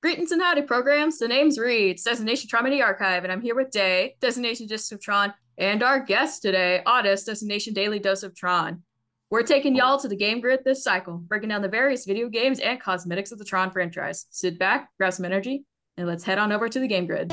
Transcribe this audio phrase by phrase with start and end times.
[0.00, 1.18] Greetings and howdy programs.
[1.18, 5.00] The name's Reed, it's Destination Mini Archive, and I'm here with Day, Destination Disc of
[5.00, 8.84] Tron, and our guest today, Audis, Destination Daily Dose of Tron.
[9.28, 12.60] We're taking y'all to the game grid this cycle, breaking down the various video games
[12.60, 14.26] and cosmetics of the Tron franchise.
[14.30, 15.64] Sit back, grab some energy,
[15.96, 17.32] and let's head on over to the game grid.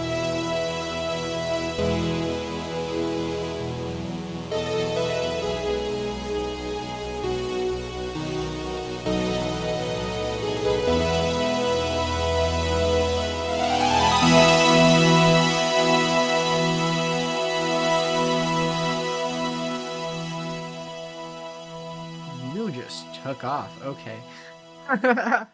[23.26, 23.86] Just took off.
[23.86, 24.18] Okay.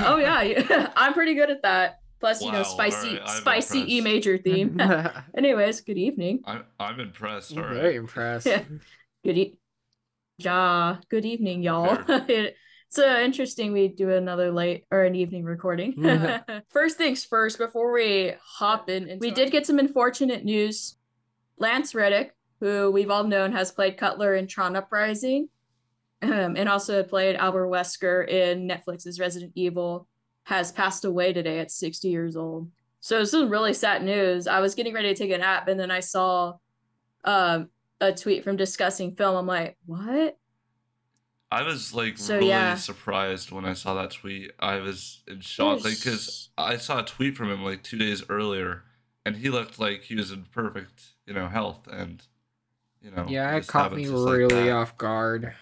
[0.00, 1.98] oh yeah, yeah, I'm pretty good at that.
[2.20, 4.80] Plus, you know, spicy, alright, I'm spicy E major theme.
[5.36, 6.40] Anyways, good evening.
[6.44, 7.56] I'm I'm impressed.
[7.56, 7.94] All Very right.
[7.96, 8.46] impressed.
[8.46, 8.62] Yeah.
[9.24, 9.58] Good e-
[10.38, 11.98] ja, good evening, y'all.
[12.08, 12.56] It-
[12.88, 15.94] it's uh, interesting we do another late or an evening recording.
[16.68, 20.96] first things first, before we hop in, we did get some unfortunate news.
[21.56, 25.48] Lance Reddick, who we've all known has played Cutler in Tron Uprising,
[26.22, 30.06] um, and also played Albert Wesker in Netflix's Resident Evil,
[30.44, 32.70] has passed away today at 60 years old.
[33.00, 34.46] So this is really sad news.
[34.46, 36.54] I was getting ready to take a nap, and then I saw
[37.24, 37.68] um,
[38.00, 39.36] a tweet from discussing film.
[39.36, 40.38] I'm like, what?
[41.50, 42.76] I was like So, really yeah.
[42.76, 44.52] surprised when I saw that tweet.
[44.58, 48.24] I was in shock, like because I saw a tweet from him like two days
[48.30, 48.84] earlier,
[49.26, 52.22] and he looked like he was in perfect, you know, health, and
[53.02, 55.52] you know, Yeah, it caught me just like really off guard.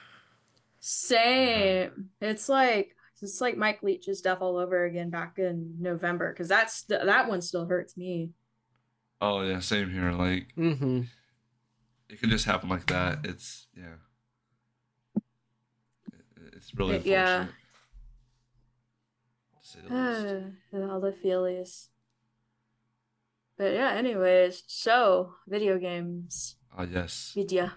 [0.81, 2.09] Same.
[2.21, 6.83] It's like it's like Mike Leach's death all over again back in November because that's
[6.85, 8.31] that one still hurts me.
[9.21, 10.13] Oh yeah, same here.
[10.13, 11.03] Like Mm-hmm.
[12.09, 13.19] it can just happen like that.
[13.25, 13.97] It's yeah,
[16.37, 17.41] It- it's really It- yeah.
[17.41, 17.55] unfortunate.
[19.61, 20.55] to say the least.
[20.73, 21.89] and all the feelies.
[23.59, 27.71] But yeah, anyways, so video games, Ah yes, video.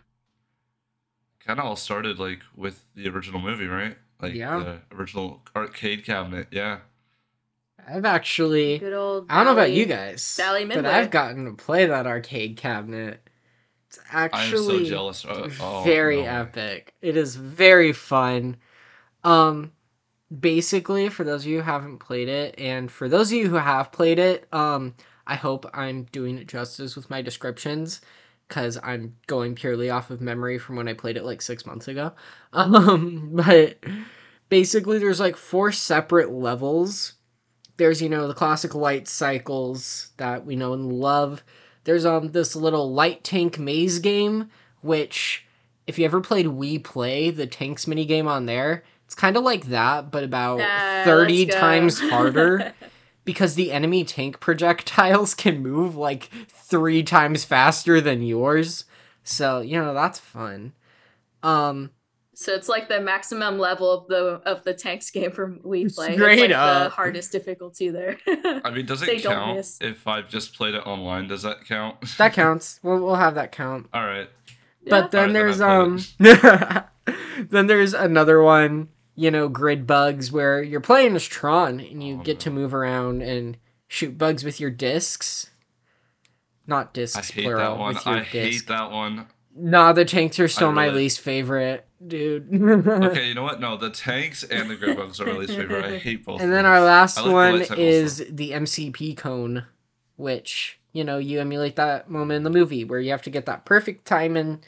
[1.45, 3.97] Kind of all started like with the original movie, right?
[4.21, 4.59] Like Yeah.
[4.59, 6.47] the original arcade cabinet.
[6.51, 6.79] Yeah.
[7.87, 8.79] I've actually.
[8.79, 9.25] Good old.
[9.29, 13.27] I don't know about you guys, Valley but I've gotten to play that arcade cabinet.
[13.87, 15.25] It's I am so actually jealous.
[15.25, 16.29] Uh, oh, very no.
[16.29, 16.93] epic.
[17.01, 18.57] It is very fun.
[19.23, 19.73] Um,
[20.39, 23.55] basically, for those of you who haven't played it, and for those of you who
[23.55, 24.95] have played it, um,
[25.27, 28.01] I hope I'm doing it justice with my descriptions
[28.53, 31.87] because I'm going purely off of memory from when I played it like six months
[31.87, 32.11] ago.
[32.53, 33.79] Um, but
[34.49, 37.13] basically, there's like four separate levels.
[37.77, 41.43] There's you know the classic light cycles that we know and love.
[41.85, 45.47] There's um this little light tank maze game, which
[45.87, 49.41] if you ever played Wii Play, the tanks mini game on there, it's kind of
[49.43, 52.71] like that, but about Ah, 30 times harder
[53.25, 58.85] because the enemy tank projectiles can move like three times faster than yours.
[59.23, 60.73] So, you know, that's fun.
[61.41, 61.91] Um,
[62.35, 66.15] so it's like the maximum level of the of the tanks game from Wii Play.
[66.15, 68.17] Straight it's like the hardest difficulty there.
[68.27, 69.77] I mean, does They it don't count miss.
[69.81, 71.27] if I've just played it online?
[71.27, 71.97] Does that count?
[72.17, 72.79] that counts.
[72.83, 73.87] We'll, we'll have that count.
[73.93, 74.29] All right.
[74.85, 75.99] But then Alright, then there's I um
[77.49, 82.15] then there's another one, you know, grid bugs where you're playing as Tron and you
[82.19, 83.57] Oh, get to move around and
[83.87, 85.49] shoot bugs with your discs.
[86.65, 87.73] Not discs, I hate plural.
[87.75, 87.97] that one.
[88.05, 88.31] I disc.
[88.31, 89.27] hate that one.
[89.55, 92.47] Nah, the tanks are still my least favorite, dude.
[92.51, 93.59] Okay, you know what?
[93.59, 95.85] No, the tanks and the grid bugs are my least favorite.
[95.85, 96.41] I hate both.
[96.41, 99.65] And then our last like one cycles, is the MCP cone,
[100.15, 103.45] which, you know, you emulate that moment in the movie where you have to get
[103.45, 104.63] that perfect timing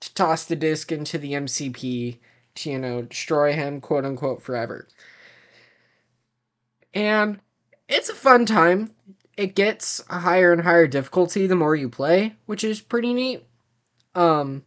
[0.00, 2.18] to toss the disc into the MCP
[2.56, 4.88] to, you know, destroy him, quote unquote, forever.
[6.92, 7.40] And
[7.88, 8.92] it's a fun time.
[9.36, 13.44] It gets a higher and higher difficulty the more you play, which is pretty neat.
[14.14, 14.64] Um,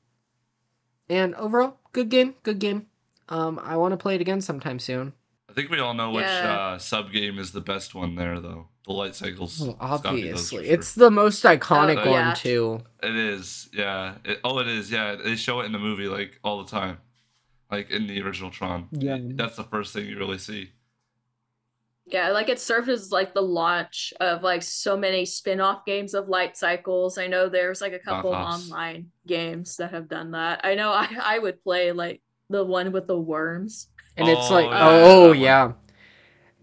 [1.10, 2.88] and overall, good game, good game.
[3.30, 5.14] Um, I want to play it again sometime soon.
[5.50, 6.58] I think we all know which Yeah.
[6.74, 8.68] uh, sub game is the best one there, though.
[8.86, 9.60] The light cycles.
[9.60, 10.74] Well, It's gotta be those obviously, sure.
[10.74, 12.34] it's the most iconic Oh, one yeah.
[12.34, 12.82] too.
[13.04, 14.16] It is, yeah.
[14.24, 15.16] It, oh, it is, yeah.
[15.16, 16.98] They show it in the movie like all the time,
[17.72, 18.90] like in the original Tron.
[18.92, 20.72] Yeah, That's the first thing you really see.
[22.06, 26.30] Yeah, like it served as like the launch of like so many spin-off games of
[26.30, 27.18] light cycles.
[27.18, 28.40] I know there's like a couple Knockoffs.
[28.42, 30.62] online games that have done that.
[30.64, 33.90] I know I, I would play like the one with the worms.
[34.16, 35.74] and it's Oh, like, yeah, oh yeah,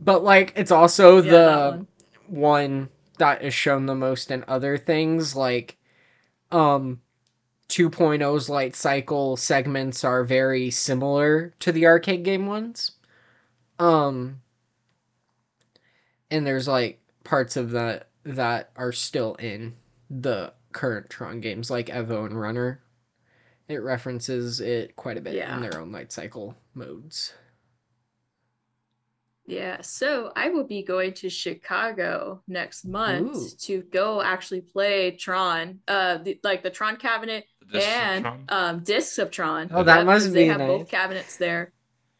[0.01, 1.89] but like it's also Yeah, that the one.
[2.29, 5.37] one that is shown the most in other things.
[5.37, 5.79] Like,
[6.53, 7.01] um,
[7.69, 12.93] 2.0's light cycle segments are very similar to the arcade game ones.
[13.78, 14.40] Um,
[16.31, 19.75] and there's like parts of that that are still in
[20.11, 22.81] the current Tron games, like Evo and Runner.
[23.69, 25.55] It references it quite a bit Yeah.
[25.56, 27.32] in their own light cycle modes.
[29.46, 33.50] Yeah, so I will be going to Chicago next month Ooh.
[33.62, 38.46] to go actually play Tron, uh, the, like the Tron cabinet The discs and Tron?
[38.49, 39.70] um discs of Tron.
[39.75, 40.67] Oh, that Yep, must 'cause be They have nice.
[40.67, 41.73] both cabinets there.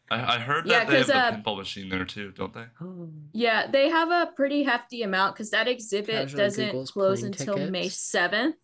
[0.09, 2.65] I, I heard Yeah, that they have the uh, pinball machine there too, don't they?
[2.81, 3.09] Oh.
[3.33, 7.31] Yeah, they have a pretty hefty amount because that exhibit Casually doesn't Googles close plane
[7.31, 7.99] until May tickets.
[7.99, 8.55] seventh.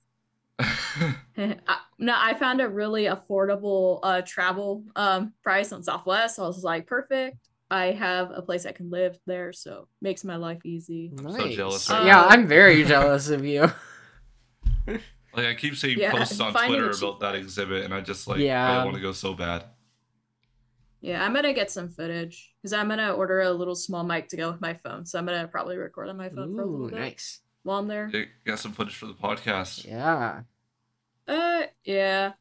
[1.37, 6.35] no, I found a really affordable uh travel um price on Southwest.
[6.35, 7.37] So I was like, perfect.
[7.71, 11.11] I have a place I can live there, so makes my life easy.
[11.17, 11.97] I'm so jealous Nice.
[11.99, 12.25] right yeah.
[12.25, 13.61] I'm very jealous of you.
[14.87, 18.01] like I keep seeing Yeah, posts on Twitter a cheap about that exhibit, and I
[18.01, 18.81] just like Yeah.
[18.81, 19.63] I want to go so bad.
[20.99, 24.37] Yeah, I'm gonna get some footage because I'm gonna order a little small mic to
[24.37, 25.05] go with my phone.
[25.05, 27.39] So I'm gonna probably record on my phone for a little Ooh, bit nice.
[27.63, 28.09] while I'm there.
[28.11, 29.85] You got some footage for the podcast.
[29.87, 30.41] Yeah.
[31.27, 32.33] Uh, yeah,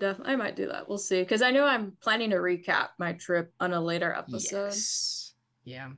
[0.00, 0.32] definitely.
[0.32, 0.88] I might do that.
[0.88, 1.20] We'll see.
[1.20, 4.66] Because I know I'm planning to recap my trip on a later episode.
[4.66, 5.34] Yes.
[5.64, 5.90] Yeah.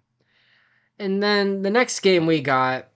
[0.99, 2.89] And then the next game we got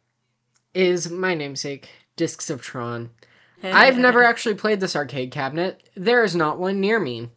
[0.74, 3.10] is my namesake, Discs of Tron.
[3.62, 5.88] I've never actually played this arcade cabinet.
[5.96, 7.30] There is not one near me.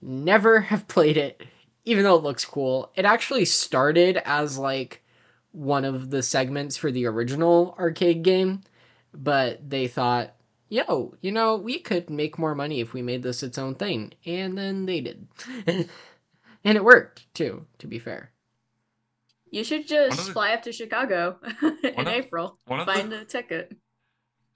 [0.00, 1.42] Never have played it,
[1.84, 2.92] even though it looks cool.
[2.94, 5.02] It actually started as like
[5.52, 8.60] one of the segments for the original arcade game,
[9.14, 10.34] but they thought,
[10.72, 14.12] yo, you know, we could make more money if we made this its own thing.
[14.24, 15.28] And then they did.
[15.66, 15.86] and
[16.64, 18.30] it worked, too, to be fair.
[19.50, 21.38] You should just the- fly up to Chicago
[21.82, 22.58] in of- April.
[22.66, 23.76] one of Find the- a ticket.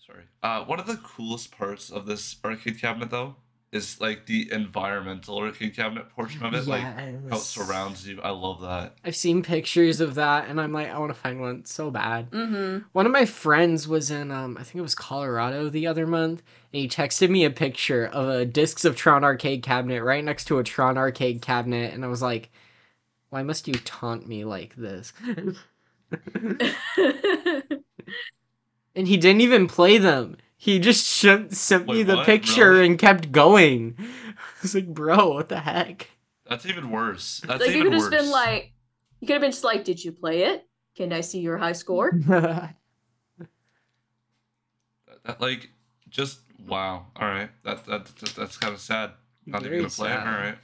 [0.06, 0.24] Sorry.
[0.42, 3.36] Uh, one of the coolest parts of this arcade cabinet, though,
[3.72, 8.20] is like the environmental arcade cabinet portion of it, like how it surrounds you.
[8.22, 8.94] I love that.
[9.04, 12.30] I've seen pictures of that, and I'm like, I want to find one so bad.
[12.30, 12.86] Mm-hmm.
[12.92, 16.42] One of my friends was in, um, I think it was Colorado the other month,
[16.72, 20.44] and he texted me a picture of a Discs of Tron arcade cabinet right next
[20.46, 22.50] to a Tron arcade cabinet, and I was like,
[23.30, 25.12] why must you taunt me like this?
[28.96, 30.36] and he didn't even play them.
[30.56, 32.26] He just sh- sent me Wait, the what?
[32.26, 32.86] picture Really?
[32.86, 33.94] and kept going.
[33.98, 36.08] I was like, bro, what the heck?
[36.48, 37.40] That's even worse.
[37.46, 38.10] That's like you even could have worse.
[38.12, 38.72] just been like,
[39.20, 40.66] you could have been just like, did you play it?
[40.96, 42.12] Can I see your high score?
[42.28, 42.74] That-
[45.24, 45.70] that, like,
[46.08, 47.06] just wow.
[47.16, 49.10] All right, that that, that that's kind of sad.
[49.44, 50.14] Not even Very gonna play it.
[50.14, 50.26] sad.
[50.26, 50.58] All right.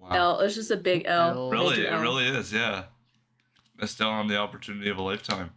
[0.00, 0.10] Wow.
[0.10, 0.40] L.
[0.40, 1.30] It's just a big L.
[1.30, 1.50] L.
[1.50, 2.00] Really, Major it L.
[2.02, 2.52] really is.
[2.52, 2.84] Yeah.
[3.80, 5.50] Missed out on the opportunity of a lifetime.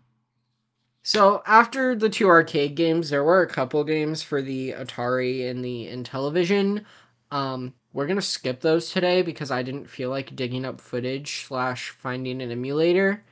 [1.07, 5.63] So after the two arcade games, there were a couple games for the Atari and
[5.63, 6.83] the Intellivision.
[7.31, 11.91] Um, we're gonna skip those today because I didn't feel like digging up footage slash
[11.91, 13.23] finding an emulator.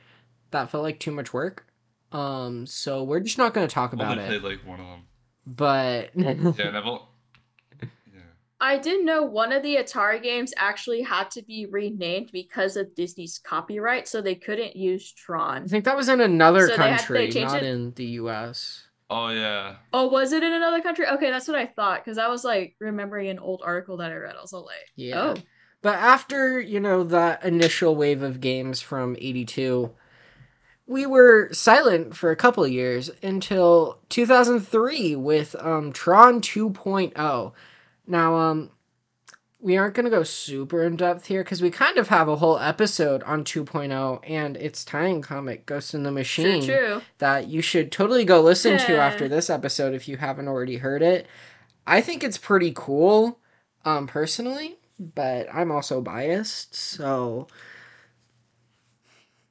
[0.52, 1.66] That felt like too much work.
[2.12, 4.40] Um, so we're just not gonna talk about Only it.
[4.40, 5.02] played like one of them.
[5.46, 7.06] But Yeah, Neville.
[8.60, 8.66] Yeah.
[8.66, 12.94] I didn't know one of the Atari games actually had to be renamed because of
[12.94, 15.64] Disney's copyright, so they couldn't use Tron.
[15.64, 17.64] I think that was in another So they had- they country, not it?
[17.64, 18.84] in the U.S.
[19.08, 19.76] Oh yeah.
[19.92, 21.06] Oh, was it in another country?
[21.06, 24.16] Okay, that's what I thought because I was like remembering an old article that I
[24.16, 24.34] read.
[24.36, 25.20] I was all like, Yeah.
[25.20, 25.34] oh,
[25.82, 29.92] But after, you know, that initial wave of games from 82,
[30.88, 37.52] we were silent for a couple of years until 2003 with um, Tron 2.0.
[38.06, 38.70] Now, um,
[39.58, 42.36] we aren't going to go super in depth here because we kind of have a
[42.36, 47.02] whole episode on 2.0 and its tying comic, Ghost in the Machine, true.
[47.18, 51.02] that you should totally go listen to after this episode if you haven't already heard
[51.02, 51.26] it.
[51.86, 53.38] I think it's pretty cool,
[53.84, 57.46] um, personally, but I'm also biased, so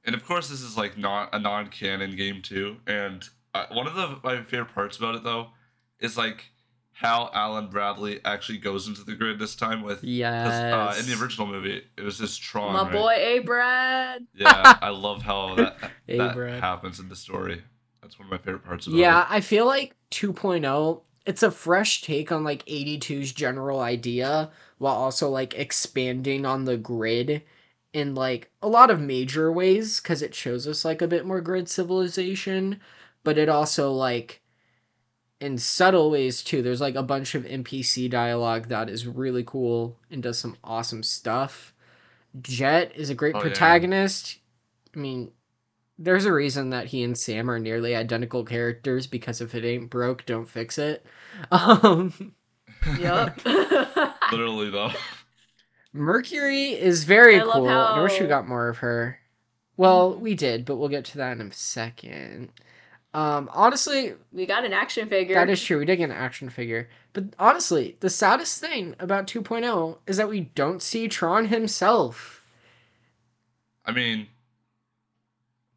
[0.05, 2.77] And of course, this is like not a non-canon game too.
[2.85, 5.47] And uh, one of the my favorite parts about it though
[6.00, 6.51] is like
[6.97, 10.47] how Alan Bradley actually goes into the grid this time with yes.
[10.47, 12.71] Uh, in the original movie, it was just Tron.
[12.71, 12.91] My right?
[12.93, 13.39] boy A.
[13.39, 14.25] Brad.
[14.33, 17.61] Yeah, I love how that, that happens in the story.
[18.01, 19.11] That's one of my favorite parts about Yeah, it.
[19.11, 24.95] Yeah, I feel like 2.0 it's a fresh take on like 82's general idea while
[24.95, 27.41] also like expanding on the grid
[27.91, 31.41] in like a lot of major ways cuz it shows us like a bit more
[31.41, 32.79] grid civilization,
[33.23, 34.41] but it also like
[35.39, 36.62] in subtle ways too.
[36.62, 41.04] There's like a bunch of NPC dialogue that is really cool and does some awesome
[41.04, 41.74] stuff.
[42.42, 43.44] Jet is a great Oh, yeah.
[43.44, 44.38] protagonist.
[44.96, 45.32] I mean,
[45.98, 49.89] there's a reason that he and Sam are nearly identical characters because if it ain't
[49.89, 51.06] broke, don't fix it.
[51.51, 52.34] Um,
[53.00, 53.39] Yup.
[54.32, 54.92] Literally though.
[55.94, 57.70] Mercury is very I love cool.
[57.70, 59.20] I wish we got more of her.
[59.77, 60.20] Well, Mhm.
[60.20, 62.51] we did, but we'll get to that in a second.
[63.15, 65.36] Um, honestly, We got an action figure.
[65.36, 65.79] that is true.
[65.79, 66.89] We did get an action figure.
[67.13, 72.43] But honestly, the saddest thing about 2.0 is that we don't see Tron himself.
[73.86, 74.27] I mean,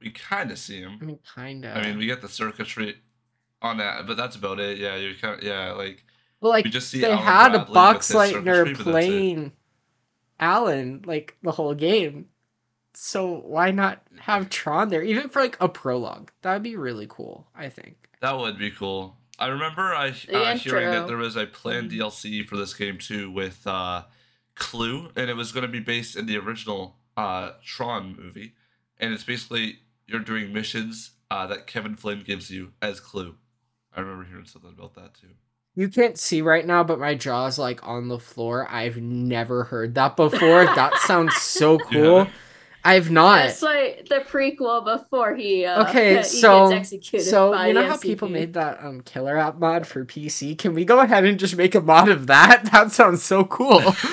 [0.01, 0.99] we kind of see him.
[1.01, 1.77] I mean, kind of.
[1.77, 2.97] I mean, we get the circuitry
[3.63, 4.79] on that, but that's about it.
[4.79, 6.05] Yeah, you kind of yeah, like
[6.41, 8.65] well, like we just see they Alan had a Bradley with box his lightner circuitry,
[8.65, 8.85] but that's it.
[8.91, 9.53] playing
[10.41, 12.27] Alan like the whole game.
[12.95, 16.31] So why not have Tron there, even for like a prologue?
[16.43, 17.47] That would be really cool.
[17.55, 17.97] I think.
[18.21, 19.17] That would be cool.
[19.39, 21.99] I remember I The uh, hearing that there was a planned Mhm.
[21.99, 24.03] DLC for this game too with uh,
[24.57, 28.55] Clu, and it was going to be based in the original uh, Tron movie,
[28.99, 29.79] and it's basically
[30.09, 33.37] you're doing missions uh, that Kevin Flynn gives you as Clu.
[33.95, 35.29] I remember hearing something about that too.
[35.77, 38.67] You can't see right now, but my jaw's like on the floor.
[38.69, 40.65] I've never heard that before.
[40.65, 42.19] that sounds so cool.
[42.25, 42.35] haven't?
[42.85, 43.47] I've not.
[43.47, 47.83] It's like the prequel before he uh Okay, he so gets executed so you know
[47.83, 50.57] the how people made that um killer app mod for PC?
[50.57, 52.65] Can we go ahead and just make a mod of that?
[52.73, 53.83] That sounds so cool.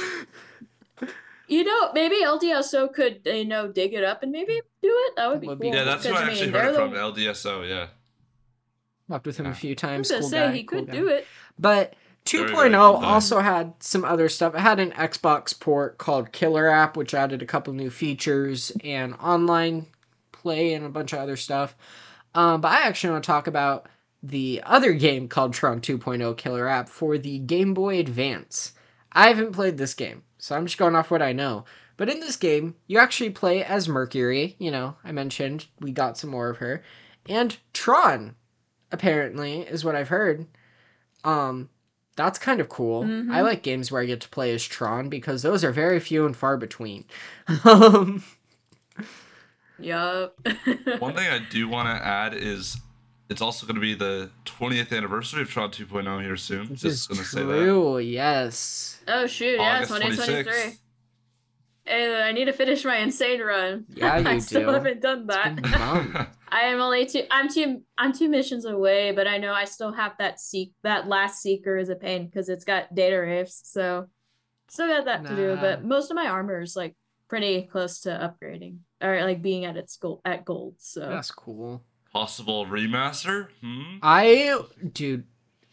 [1.47, 5.13] You know, maybe LDSO could you know dig it up and maybe do it.
[5.15, 5.75] That would be Would cool.
[5.75, 6.91] Yeah, that's what I I actually heard it from.
[6.91, 7.87] the- LDSO, yeah.
[9.07, 9.53] Talked with him a Yeah.
[9.53, 10.09] few I was times.
[10.09, 10.93] gonna Cool say guy, he cool could guy.
[10.97, 11.27] do it.
[11.59, 11.95] But Very,
[12.25, 14.55] 2.0 very cool also had some other stuff.
[14.55, 19.13] It had an Xbox port called Killer App, which added a couple new features and
[19.15, 19.85] online
[20.31, 21.75] play and a bunch of other stuff.
[22.33, 23.87] Um, but I actually want to talk about
[24.23, 28.73] the other game called Tron 2.0 Killer App for the Game Boy Advance.
[29.11, 31.65] I haven't played this game, so I'm just going off what I know.
[31.95, 34.55] But in this game, you actually play as Mercury.
[34.59, 36.83] You know, I mentioned we got some more of her.
[37.29, 38.35] And Tron,
[38.91, 40.47] apparently, is what I've heard.
[41.23, 41.69] Um,
[42.15, 43.03] that's kind of cool.
[43.03, 43.43] I Mhm.
[43.43, 46.35] like games where I get to play as Tron because those are very few and
[46.35, 47.05] far between.
[47.65, 48.23] um,
[49.79, 50.37] Yup.
[50.99, 52.77] One thing I do want to add is
[53.29, 56.69] it's also going to be the 20th anniversary of Tron 2.0 here soon.
[56.69, 57.47] which Just going to say that.
[57.59, 57.97] true.
[57.97, 59.01] Yes.
[59.07, 60.43] oh shoot, yeah, August 2023.
[60.53, 60.77] 26th.
[61.87, 63.85] Hey, I need to finish my insane run.
[63.93, 66.29] Yeah, you I still haven't done that.
[66.55, 66.69] Been fun.
[66.69, 67.23] I am only two.
[67.31, 67.81] I'm two.
[67.97, 70.73] I'm two missions away, but I know I still have that seek.
[70.83, 73.61] That last seeker is a pain because it's got data rifts.
[73.71, 74.07] So
[74.67, 75.57] still got that to do.
[75.59, 76.95] But most of my armor is like
[77.27, 80.75] pretty close to upgrading or like being at its gold at gold.
[80.77, 81.83] So That's cool.
[82.13, 83.49] Possible remaster?
[83.61, 83.97] Hmm?
[84.01, 84.57] I,
[84.93, 85.25] dude,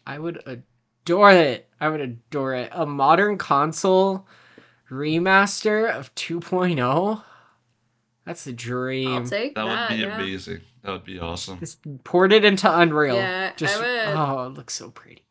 [0.07, 1.69] I would adore it.
[1.81, 2.71] I would adore it.
[2.73, 4.27] A modern console
[4.91, 7.23] remaster of 2.0.
[8.25, 9.09] That's the dream.
[9.09, 9.91] I'll take That that.
[9.91, 10.17] would be yeah.
[10.17, 10.61] amazing.
[10.83, 11.61] That would be awesome.
[11.61, 13.17] Just port it into Unreal.
[13.17, 13.87] Yeah, I Just would.
[13.87, 15.23] oh, it looks so pretty.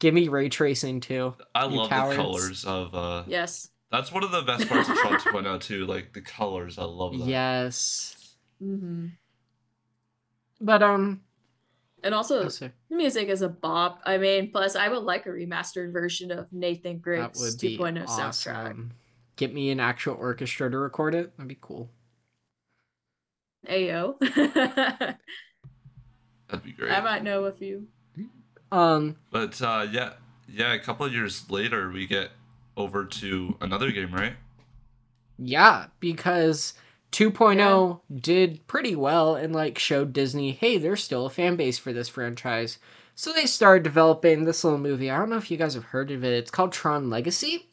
[0.00, 1.34] Give me ray tracing too.
[1.54, 2.16] I love cowards.
[2.16, 3.68] the colors of uh Yes.
[3.90, 6.76] that's one of the best parts of Tron 2.0 too, like the colors.
[6.78, 7.24] I love that.
[7.26, 8.34] Yes.
[8.58, 9.06] hmm
[10.60, 11.20] But um
[12.02, 14.00] And also, oh, the music is a bop.
[14.04, 18.06] I mean, plus I would like a remastered version of Nathan Griggs would be 2.0
[18.08, 18.90] soundtrack.
[19.36, 21.36] Get me an actual orchestra to record it.
[21.36, 21.88] That'd be cool.
[23.68, 24.18] Ayo.
[26.48, 26.92] That'd be great.
[26.92, 27.86] I might know a few.
[28.70, 30.14] Um But uh yeah,
[30.48, 32.30] yeah, a couple of years later we get
[32.76, 34.34] over to another game, right?
[35.38, 36.74] Yeah, because
[37.12, 41.92] 2.0 did pretty well and like showed Disney, hey, there's still a fan base for
[41.92, 42.78] this franchise.
[43.14, 45.10] So they started developing this little movie.
[45.10, 46.32] I don't know if you guys have heard of it.
[46.32, 47.68] It's called Tron Legacy.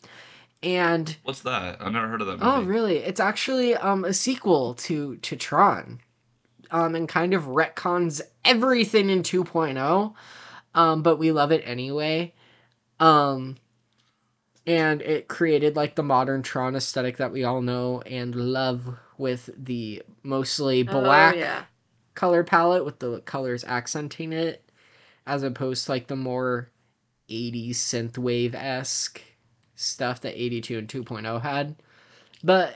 [0.62, 1.82] And What's that?
[1.82, 2.46] I've never heard of that movie.
[2.46, 2.98] oh, really?
[2.98, 6.00] It's actually um a sequel to to Tron.
[6.72, 10.14] Um and kind of retcons everything in 2.0.
[10.76, 12.34] Um but we love it anyway.
[13.00, 13.58] Um
[14.68, 19.50] and it created like the modern Tron aesthetic that we all know and love with
[19.58, 21.64] the mostly black Oh, yeah.
[22.16, 24.70] color palette with the colors accenting it
[25.26, 26.70] as opposed to like the more
[27.30, 29.22] 80s synthwave esque
[29.80, 31.76] stuff that 82 and 2.0 had.
[32.44, 32.76] But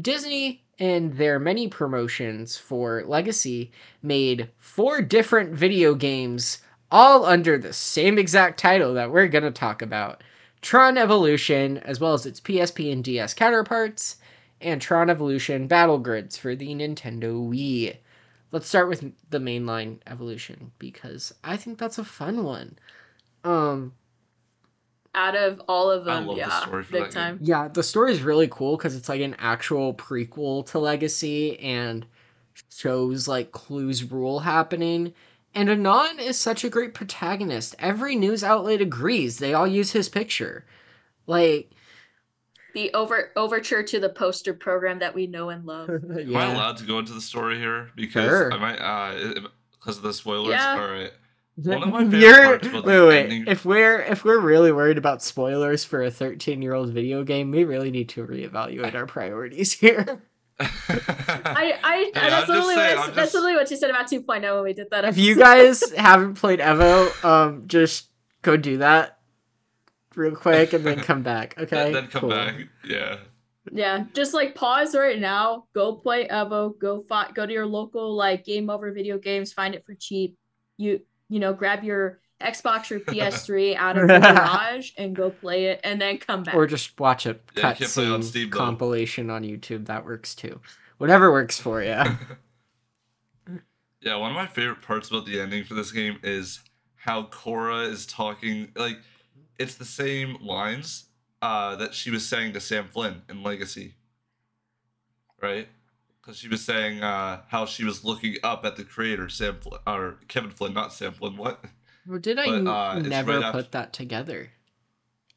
[0.00, 3.70] Disney and their many promotions for Legacy
[4.02, 6.58] made four different video games
[6.90, 10.22] all under the same exact title that we're going to talk about.
[10.60, 14.16] Tron Evolution, as well as its PSP and DS counterparts,
[14.60, 17.96] and Tron Evolution Battle Grids for the Nintendo Wii.
[18.52, 22.78] Let's start with the mainline Evolution because I think that's a fun one.
[23.44, 23.94] Um,
[25.14, 27.12] Out of all of I them, love the yeah, story for big that game.
[27.14, 27.38] time.
[27.42, 32.06] yeah, the story is really cool because it's like an actual prequel to Legacy and
[32.70, 35.12] shows like Clu's rule happening.
[35.54, 37.74] And Anon is such a great protagonist.
[37.78, 39.38] Every news outlet agrees.
[39.38, 40.64] They all use his picture.
[41.26, 41.70] Like,
[42.74, 45.90] The over overture to the poster program that we know and love.
[45.90, 47.90] Am I allowed to go into the story here?
[47.94, 48.50] Because Sure.
[48.52, 49.40] I might uh
[49.72, 50.52] because of the spoilers.
[50.54, 50.80] Yeah.
[50.80, 51.12] All right.
[51.56, 53.22] One of my favorite You're parts about wait, the wait.
[53.24, 57.24] ending- If we're if we're really worried about spoilers for a 13 year old video
[57.24, 60.22] game, we really need to reevaluate our priorities here.
[60.60, 64.06] I, I, Hey, that's just literally saying, what, I'm that's literally what you said about
[64.10, 65.04] 2.0 when we did that.
[65.04, 68.08] if you guys haven't played Evo, um, just
[68.42, 69.18] go do that
[70.14, 71.54] real quick and then come back.
[71.58, 71.76] Okay.
[71.76, 72.30] then, then come Cool.
[72.30, 72.54] back.
[72.86, 73.16] Yeah.
[73.72, 78.14] Yeah, just like pause right now, go play Evo, go fi- go to your local
[78.14, 80.36] like game over video games, find it for cheap.
[80.78, 81.00] You
[81.32, 85.80] you know, grab your Xbox or PS3 out of the garage and go play it
[85.82, 86.54] and then come back.
[86.54, 88.58] Or just watch a Yeah, you can't play it on cutscene Steam, though.
[88.58, 89.86] compilation on YouTube.
[89.86, 90.60] That works too.
[90.98, 92.00] Whatever works for you.
[94.04, 96.58] Yeah, one of my favorite parts about the ending for this game is
[96.96, 98.72] how Quorra is talking.
[98.74, 98.98] Like,
[99.60, 101.04] it's the same lines
[101.40, 103.94] uh, that she was saying to Sam Flynn in Legacy,
[105.40, 105.68] right?
[106.22, 109.80] Because she was saying uh, how she was looking up at the creator, Sam Flynn,
[109.86, 111.36] or Kevin Flynn, not Sam Flynn.
[111.36, 111.64] What?
[112.08, 114.50] Or did I But, uh, never right put after- that together?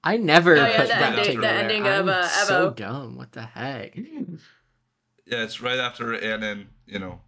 [0.04, 2.76] I never Oh, yeah, put the that ending- the ending of, I'm uh, so Evo.
[2.76, 3.16] dumb.
[3.18, 3.96] What the heck?
[3.98, 7.22] Yeah, it's right after Anon, you know,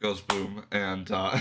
[0.00, 1.36] goes boom, and uh,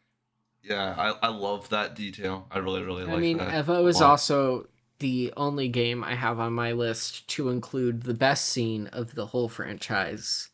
[0.62, 2.46] yeah, I, I love that detail.
[2.52, 3.16] I really really like that.
[3.16, 3.66] I mean, that.
[3.66, 4.68] Evo is also
[5.00, 9.26] the only game I have on my list to include the best scene of the
[9.26, 10.48] whole franchise,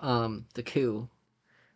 [0.00, 1.08] um, the coup,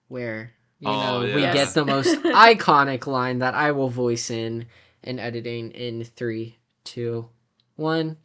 [0.08, 4.66] where you Oh, know we get the most iconic line that I will voice in
[5.02, 7.28] in editing in three, two,
[7.76, 8.16] one.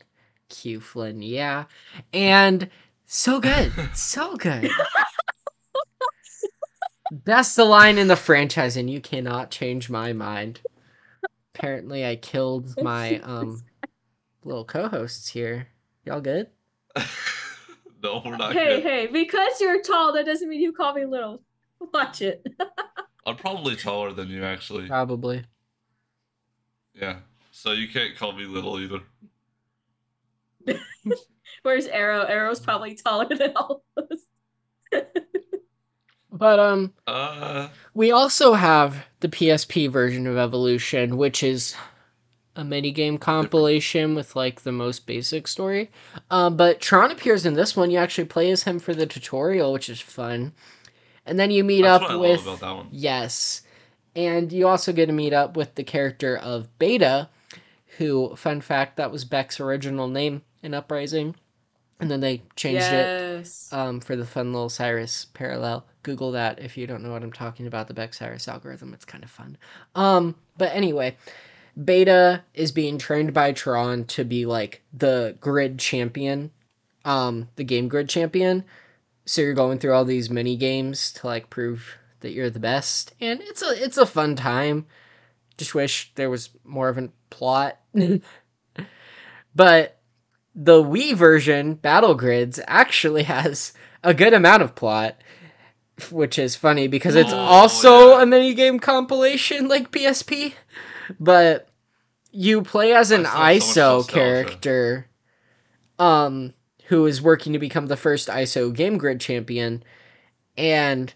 [0.49, 1.65] Q Flynn, yeah,
[2.13, 2.69] and
[3.05, 4.69] so good, so good.
[7.11, 10.61] Best the line in the franchise, and you cannot change my mind.
[11.55, 13.63] Apparently, I killed my um
[14.43, 15.67] little co-hosts here.
[16.05, 16.47] Y'all good?
[18.05, 18.83] no, we're not hey, good.
[18.83, 21.41] hey, because you're tall, that doesn't mean you call me little.
[21.93, 22.45] Watch it.
[23.25, 24.87] I'm probably taller than you, actually.
[24.87, 25.43] Probably.
[26.93, 27.17] Yeah.
[27.51, 28.99] So you can't call me little either.
[31.63, 32.23] Where's Arrow?
[32.23, 35.03] Arrow's probably taller than all of us.
[36.31, 41.75] But um, Uh, we also have the PSP version of Evolution, which is
[42.55, 45.91] a minigame compilation with like the most basic story.
[46.31, 47.91] Um, but Tron appears in this one.
[47.91, 50.53] You actually play as him for the tutorial, which is fun.
[51.25, 52.87] And then you meet that's up what I with love about that one.
[52.91, 53.61] Yes.
[54.15, 57.29] And you also get to meet up with the character of Beta,
[57.97, 61.35] who, fun fact, that was Beck's original name in Uprising.
[61.99, 65.85] And then they changed it um, for the fun little Cyrus parallel.
[66.03, 68.93] Google that if you don't know what I'm talking about, the Beck Cyrus algorithm.
[68.93, 69.57] It's kind of fun.
[69.95, 71.15] Um, but anyway,
[71.81, 76.51] Beta is being trained by Tron to be like the grid champion,
[77.03, 78.63] um, the game grid champion.
[79.25, 83.13] So you're going through all these mini games to like prove that you're the best,
[83.19, 84.85] and it's a it's a fun time.
[85.57, 87.79] Just wish there was more of a plot.
[89.55, 89.97] but
[90.53, 95.17] the Wii version, Battle Grids, actually has a good amount of plot,
[96.11, 98.23] which is funny because it's Oh, also yeah.
[98.23, 100.53] a minigame compilation like PSP.
[101.19, 101.69] But
[102.31, 105.07] you play as an I still have so ISO character
[105.97, 106.53] um
[106.87, 109.83] who is working to become the first ISO game grid champion
[110.57, 111.13] and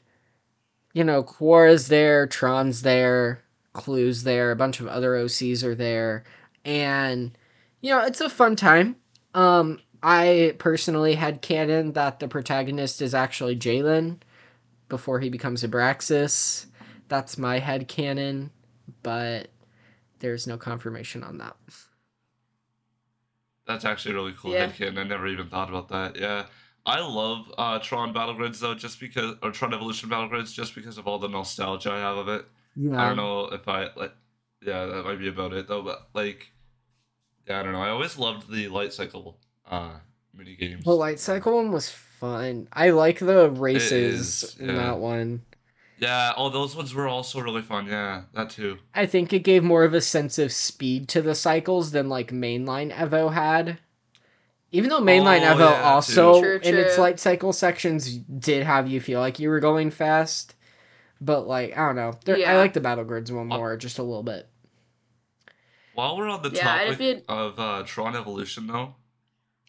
[0.94, 3.42] you know, Quorra's there, Tron's there,
[3.74, 6.24] Clu's there, a bunch of other OCs are there,
[6.66, 7.38] and
[7.82, 8.96] you know, it's a fun time.
[9.34, 14.18] Um, I personally had canon that the protagonist is actually Jalen
[14.88, 16.66] before he becomes Abraxas.
[17.08, 18.50] That's my head canon,
[19.04, 19.50] but
[20.20, 21.56] there's no confirmation on that.
[23.68, 24.68] That's actually really cool, Yeah.
[24.72, 24.98] headcanon.
[24.98, 26.20] I never even thought about that.
[26.20, 26.46] Yeah.
[26.86, 30.74] I love uh, Tron Battle Grids though, just because, or Tron Evolution Battle Grids, just
[30.74, 32.46] because of all the nostalgia I have of it.
[32.76, 33.00] Yeah.
[33.00, 34.14] I don't know if I like.
[34.62, 35.82] Yeah, that might be about it though.
[35.82, 36.52] But like,
[37.48, 37.82] yeah, I don't know.
[37.82, 39.38] I always loved the light cycle
[39.70, 39.92] uh
[40.34, 40.84] mini games.
[40.84, 42.68] The light cycle one was fun.
[42.74, 44.76] I like the races is, in yeah.
[44.76, 45.44] that one.
[46.00, 46.34] Yeah.
[46.38, 47.86] Oh, those ones were also really fun.
[47.88, 48.78] Yeah, that too.
[48.96, 52.32] I think it gave more of a sense of speed to the cycles than like
[52.32, 53.80] mainline Evo had.
[54.72, 56.42] Even though mainline Oh, Evo yeah, also too.
[56.42, 60.56] True, in its light cycle sections did have you feel like you were going fast.
[61.20, 64.04] But like I don't know, There- I like the battle grids one more, just a
[64.04, 64.48] little bit.
[65.94, 68.96] While we're on the Yeah, topic you- of uh, Tron Evolution, though,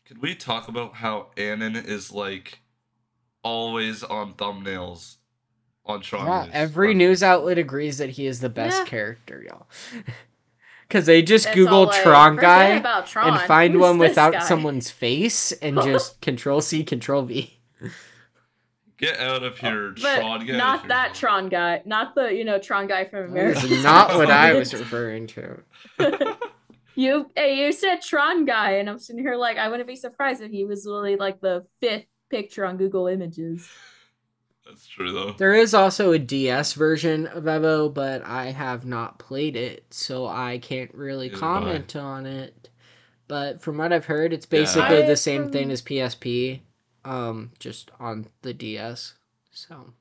[0.04, 2.60] could we talk about how Anon is like
[3.42, 5.16] always on thumbnails
[5.86, 6.26] on Tron?
[6.26, 6.50] Yeah, News?
[6.54, 8.84] every On- news outlet agrees that he is the best Yeah.
[8.86, 9.66] character, y'all.
[10.88, 13.28] Because they just It's Google like, Tron guy about Tron.
[13.38, 17.56] and find Who's one without guy?" someone's face and just Control C, Control V.
[18.98, 20.44] Get out of here, oh, But Tron.
[20.46, 23.20] Get out not of here, that Tron guy, not the you know Tron guy from
[23.32, 23.66] That America.
[23.66, 25.62] is not what I was referring to.
[26.96, 30.42] You hey, you said Tron guy, and I'm sitting here like I wouldn't be surprised
[30.42, 33.66] if he was literally like the fifth picture on Google Images.
[34.70, 35.32] That's true though.
[35.32, 40.26] There is also a DS version of Evo, but I have not played it, so
[40.26, 42.68] I can't really Neither comment on it.
[43.26, 46.62] But from what I've heard, it's basically I- the same from- thing as PSP,
[47.04, 49.14] um, just on the DS.
[49.50, 49.92] So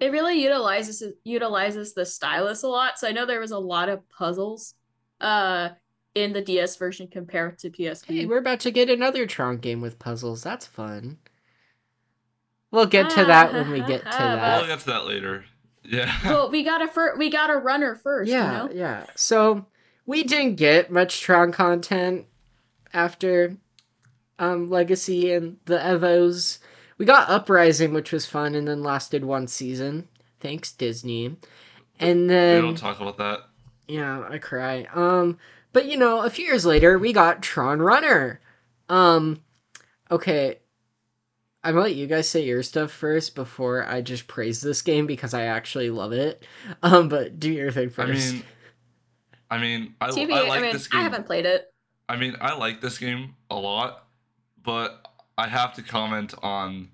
[0.00, 2.98] It really utilizes utilizes the stylus a lot.
[2.98, 4.74] So I know there was a lot of puzzles,
[5.20, 5.70] uh,
[6.14, 8.06] in the DS version compared to PSP.
[8.20, 10.42] hey, we're about to get another Tron game with puzzles.
[10.42, 11.18] That's fun.
[12.70, 14.66] We'll get to that when we get to But- We'll that.
[14.66, 15.44] get to that later.
[15.84, 16.12] Yeah.
[16.24, 18.30] well, we got a fir- we got a runner first.
[18.30, 18.74] Yeah, You know?
[18.74, 19.06] yeah.
[19.14, 19.66] So
[20.04, 22.26] we didn't get much Tron content
[22.92, 23.56] after
[24.38, 26.58] um Legacy and the Evos.
[26.98, 30.08] We got Uprising, which was fun, and then lasted one season.
[30.40, 31.36] Thanks, Disney.
[32.00, 33.40] And then we then don't talk about that.
[33.86, 34.86] yeah, I cry.
[34.94, 35.38] Um,
[35.72, 38.40] but you know, a few years later, we got Tron Runner.
[38.88, 39.40] Um,
[40.10, 40.58] okay.
[41.66, 45.06] I'm gonna let you guys say your stuff first before I just praise this game
[45.06, 46.44] because I actually love it.
[46.82, 48.32] Um, but do your thing I first.
[48.34, 48.42] mean,
[49.50, 50.32] I mean, I, TV.
[50.32, 51.00] I I, like mean, this game.
[51.00, 51.72] I haven't played it.
[52.08, 54.06] I mean, I like this game a lot,
[54.62, 56.90] but I have to comment on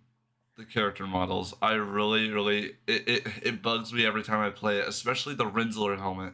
[0.56, 1.52] the character models.
[1.60, 5.44] I really, really, it, it, it bugs me every time I play it, especially the
[5.44, 6.32] Rinzler helmet.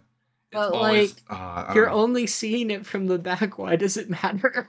[0.52, 1.94] It's But, always, like, uh, You're know.
[1.94, 3.58] only seeing it from the back.
[3.58, 4.68] Why does it matter?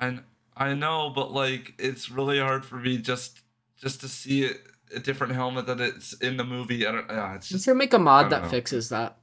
[0.00, 0.18] I,
[0.60, 3.40] I know, but like, it's really hard for me just
[3.78, 4.58] just to see it
[4.94, 6.86] a different helmet that it's in the movie.
[6.86, 7.10] I don't.
[7.10, 8.48] Uh, it's Just just to make a mod don't that know.
[8.50, 9.16] fixes that.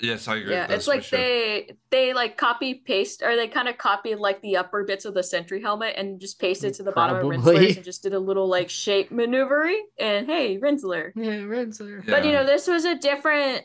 [0.00, 0.52] yes, I agree.
[0.52, 1.18] Yeah, with this, it's like for sure.
[1.18, 5.14] they they like copy paste or they kind of copied like the upper bits of
[5.14, 7.56] the Sentry helmet and just pasted it to the bottom of Probably.
[7.56, 11.12] Rinzler's and just did a little like shape maneuvery and hey Rinzler.
[11.16, 12.04] Yeah, Renzer.
[12.06, 12.10] Yeah.
[12.14, 13.64] But you know this was a different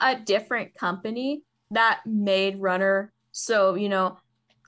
[0.00, 4.18] a different company that made Runner, so you know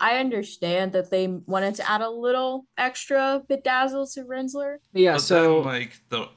[0.00, 4.76] I understand that they wanted to add a little extra bedazzle to Rinzler.
[4.92, 6.28] Yeah, But so then, like the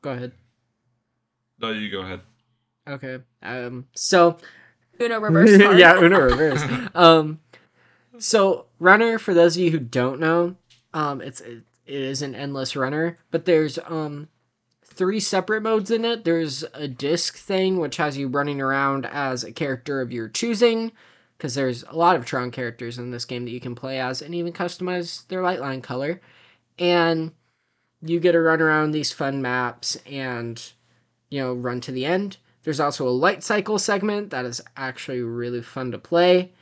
[0.00, 0.32] go ahead.
[1.60, 2.20] no, you go ahead.
[2.88, 3.18] Okay.
[3.42, 4.38] Um so
[5.00, 5.78] Uno reverse card.
[5.78, 6.62] yeah, Uno reverse.
[6.94, 7.40] um,
[8.18, 10.54] so runner, for those of you who don't know,
[10.94, 14.28] um, it's it, it is an endless runner, but there's um
[14.84, 16.24] three separate modes in it.
[16.24, 20.92] There's a disc thing which has you running around as a character of your choosing,
[21.42, 24.22] because there's a lot of Tron characters in this game that you can play as
[24.22, 26.20] and even customize their light line color,
[26.78, 27.32] and
[28.00, 30.72] you get to run around these fun maps and
[31.30, 32.36] you know run to the end.
[32.62, 36.52] There's also a light cycle segment that is actually really fun to play.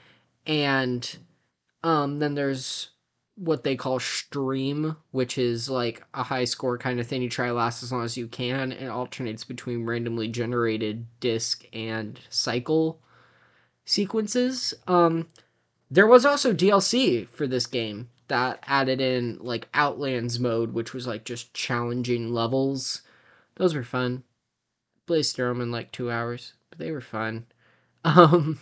[0.47, 1.19] And
[1.85, 2.89] um, then there's
[3.35, 7.21] what they call stream, which is like a high score kind of thing.
[7.21, 8.73] You try to last as long as you can.
[8.73, 13.03] It alternates between randomly generated disc and cycle
[13.91, 14.73] sequences.
[14.87, 15.29] Um,
[15.91, 21.07] there was also DLC for this game that added in like Outlands mode, which was
[21.07, 23.03] like just challenging levels.
[23.57, 24.23] Those were fun
[25.07, 27.47] blazed through them in like two hours, but they were fun.
[28.03, 28.59] Um,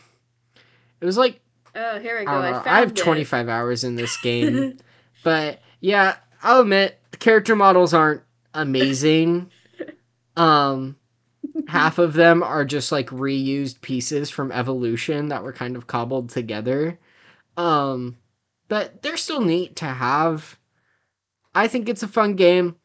[1.01, 1.41] it was like
[1.77, 2.41] Oh, here we I, go.
[2.41, 2.97] I, found I have it.
[2.97, 4.79] 25 hours in this game,
[5.23, 8.23] but yeah, I'll admit the character models aren't
[8.55, 9.53] amazing.
[10.37, 10.97] um,
[11.67, 16.31] half of them are just like reused pieces from Evolution that were kind of cobbled
[16.31, 16.99] together.
[17.57, 18.17] Um,
[18.69, 20.59] but they're still neat to have.
[21.55, 22.77] I think it's a fun game.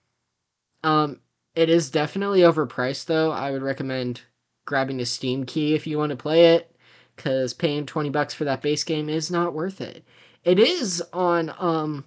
[0.83, 1.19] Um,
[1.55, 3.31] it is definitely overpriced though.
[3.31, 4.21] I would recommend
[4.65, 6.75] grabbing a Steam key if you want to play it
[7.15, 10.03] cuz paying 20 bucks for that base game is not worth it.
[10.43, 12.05] It is on um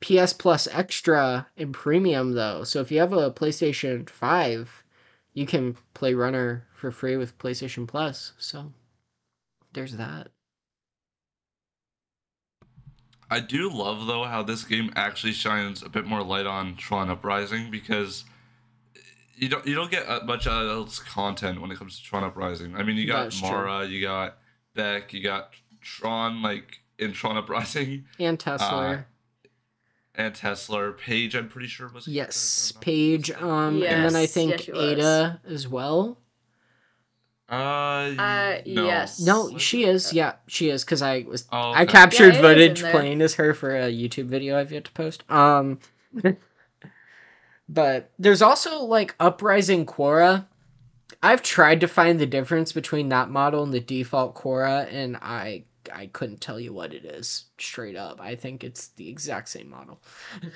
[0.00, 2.62] PS Plus Extra and Premium though.
[2.64, 4.84] So if you have a PlayStation 5,
[5.38, 8.32] you can play Runner for free with PlayStation Plus.
[8.38, 8.72] So
[9.72, 10.30] there's that.
[13.30, 17.08] I do love though how this game actually shines a bit more light on Tron
[17.08, 18.24] Uprising because
[19.36, 22.74] you don't you don't get uh, much else content when it comes to Tron Uprising.
[22.74, 23.50] I mean, you got That's true.
[23.50, 24.38] Mara, you got
[24.74, 29.06] Beck, you got Tron like in Tron Uprising, And Tesla.
[30.18, 30.98] And Tesler.
[30.98, 32.06] Paige, I'm pretty sure was.
[32.08, 33.48] yes, if I'm Paige mistaken.
[33.48, 34.82] um and then I think yes, she was.
[34.82, 36.18] Ada as well.
[37.50, 38.84] Uh, Uh, no.
[38.86, 39.20] yes.
[39.20, 39.88] No, Was she it?
[39.94, 40.12] is.
[40.12, 43.22] Yeah, she is cuz I was Oh, I captured Yeah, it is in footage playing
[43.22, 45.22] as her for a YouTube video I've yet to post.
[45.30, 45.78] Um,
[47.68, 50.46] but there's also like Uprising Quorra,
[51.22, 55.64] I've tried to find the difference between that model and the default Quorra, and I
[55.92, 58.20] I couldn't tell you what it is straight up.
[58.20, 60.00] I think it's the exact same model.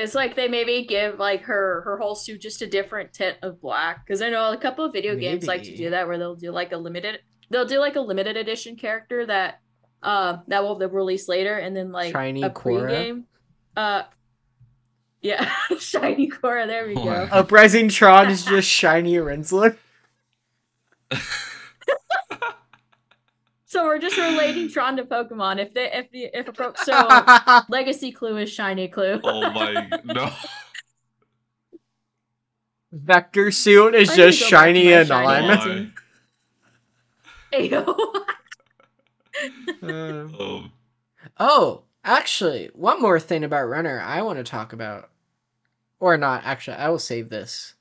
[0.00, 3.60] It's like they maybe give like her her whole suit just a different tint of
[3.60, 6.36] black because I know a couple of video games like to do that where they'll
[6.36, 7.20] do like a limited
[7.50, 9.60] they'll do like a limited edition character that
[10.02, 12.88] uh that will they'll release later and then like Shiny a Quorra?
[12.88, 13.26] pre-game
[13.76, 14.04] uh
[15.20, 19.76] yeah shiny Quorra there we Oh go Uprising Tron is just shiny Rinzler.
[23.70, 27.62] so we're just relating Tron to Pokemon if they if the if a pro- so
[27.68, 30.30] Legacy Clu is shiny Clu Oh my no.
[32.92, 35.44] Vector suit is I just to go back to shiny and shiny on.
[35.44, 35.92] ones.
[37.52, 37.86] Ayo.
[39.82, 40.72] Um, Um,
[41.38, 45.10] Oh, actually, one more thing about Runner I want to talk about.
[46.00, 47.74] Or not, actually, I will save this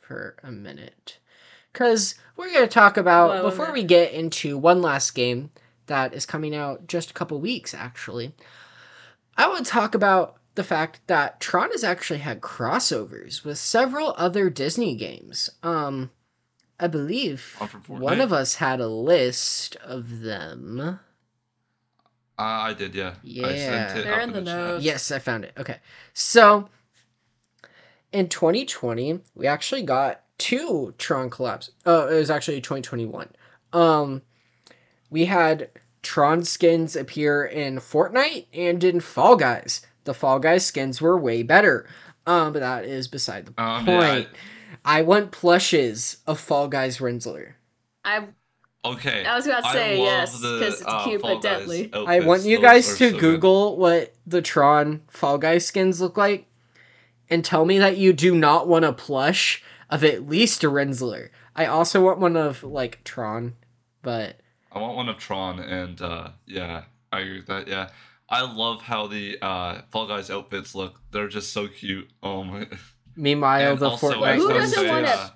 [0.00, 1.18] for a minute.
[1.72, 5.50] Because we're going to talk about, Whoa, before we get into one last game
[5.86, 8.34] that is coming out just a couple weeks, actually,
[9.36, 14.14] I want to talk about the fact that Tron has actually had crossovers with several
[14.16, 15.50] other Disney games.
[15.62, 16.10] Um,
[16.80, 18.22] I believe One from one Fortnite?
[18.24, 20.80] of us had a list of them.
[20.80, 23.14] uh, I did, yeah.
[23.20, 23.56] I Yeah.
[23.88, 24.84] sent it They're up in the notes.
[24.84, 25.52] Yes, I found it.
[25.58, 25.78] Okay.
[26.12, 26.68] So
[28.12, 31.70] in 2020, we actually got two Tron collabs.
[31.84, 33.28] Oh, it was actually 2021.
[33.72, 34.22] Um
[35.10, 35.70] we had
[36.02, 39.84] Tron skins appear in Fortnite and in Fall Guys.
[40.04, 41.86] The Fall Guys skins were way better.
[42.26, 44.28] Um, but that is beside the Um, yeah, I- point.
[44.84, 47.54] I want plushes of Fall Guys Rinzler.
[48.04, 48.28] I
[48.84, 49.24] Okay.
[49.24, 51.90] I was about to say yes because it's uh, cute Fall but Guys deadly.
[51.92, 53.20] I want you Those guys to so good.
[53.20, 56.46] Google what the Tron Fall Guys skins look like
[57.28, 61.30] and tell me that you do not want a plush of at least a Rinzler.
[61.56, 63.54] I also want one of like Tron,
[64.02, 64.36] but
[64.72, 67.68] I want one of Tron, and uh, yeah, I agree with that.
[67.68, 67.88] Yeah,
[68.28, 71.00] I love how the uh, Fall Guys outfits look.
[71.10, 72.08] They're just so cute.
[72.22, 72.66] Oh my!
[73.16, 75.30] meanwhile And the also, Fortnite I Who was gonna ones doesn't want just a- uh,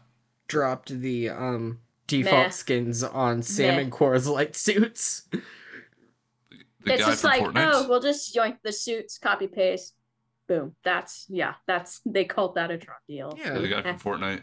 [0.48, 2.50] dropped the um default Meh.
[2.50, 3.80] skins on Sam Meh.
[3.82, 5.22] and Quorra's light suits.
[5.30, 7.70] the it's just like, Fortnite?
[7.72, 9.94] oh, we'll just yoink the suits, copy paste,
[10.48, 10.74] boom.
[10.84, 13.34] That's yeah, that's they called that a Tron deal.
[13.38, 13.54] Yeah.
[13.54, 14.42] Yeah, the guy from Fortnite.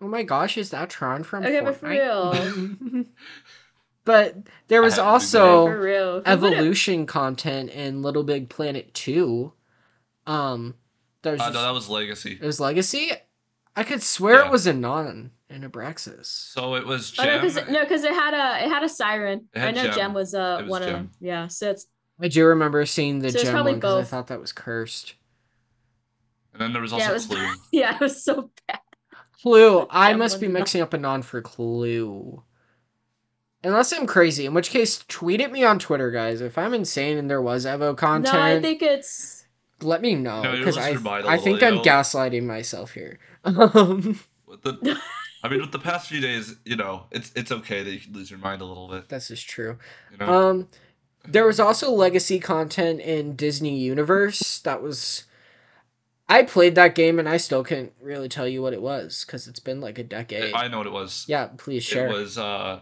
[0.00, 3.06] Oh my gosh, is that Tron from Okay, but for Fortnite?
[4.04, 4.36] but
[4.68, 6.06] there was I for also real.
[6.06, 9.52] Who would've- evolution content in Little Big Planet 2.
[10.26, 10.74] Um
[11.22, 12.38] there's Uh, just, no, that was Legacy.
[12.40, 13.10] it was Legacy.
[13.74, 14.46] I could swear Yeah.
[14.46, 16.26] it was Anon in Abraxas.
[16.26, 17.40] So it was Oh, no, Gem.
[17.40, 19.48] because no, because it had a it had a siren.
[19.54, 19.94] It I know Gem.
[19.94, 21.10] Gem, was uh It was one of them.
[21.20, 21.86] Yeah, so it's
[22.20, 25.14] I do remember seeing the So gem probably one because I thought that was cursed.
[26.56, 27.46] And then there was also it was- Clu.
[27.72, 28.80] yeah, it was so bad.
[29.42, 29.86] Clu.
[29.90, 32.42] I Gem must be mixing up Anon for Clu.
[33.62, 36.40] Unless I'm crazy, in which case tweet at me on Twitter, guys.
[36.40, 39.44] If I'm insane and there was Evo content, No, I think it's
[39.82, 43.18] let me know because lose I your mind a I think I'm gaslighting myself here.
[43.44, 44.98] Um, With the,
[45.42, 48.14] I mean, with the past few days, you know, it's it's okay that you can
[48.14, 49.08] lose your mind a little bit.
[49.10, 49.78] this is true.
[50.12, 50.68] You know, Um,
[51.28, 55.24] there was also legacy content in Disney Universe that was.
[56.28, 59.46] I played that game and I still can't really tell you what it was because
[59.46, 60.54] it's been like a decade.
[60.54, 61.24] I know what it was.
[61.28, 62.08] yeah, please share.
[62.08, 62.80] It was uh,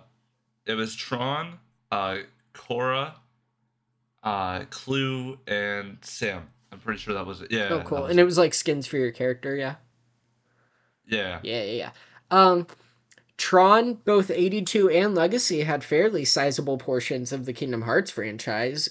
[0.66, 1.58] it was Tron,
[1.92, 2.18] uh,
[2.54, 3.14] Quorra,
[4.22, 6.48] uh, Clu, and Sam.
[6.72, 7.52] I'm pretty sure that was it.
[7.52, 7.68] Yeah.
[7.70, 8.06] oh, cool.
[8.06, 9.54] And it was like skins for your character.
[9.54, 9.76] Yeah.
[11.06, 11.40] Yeah.
[11.42, 11.90] Yeah, yeah, yeah.
[12.30, 12.66] Um,
[13.36, 18.88] Tron, both 82 and Legacy had fairly sizable portions of the Kingdom Hearts franchise.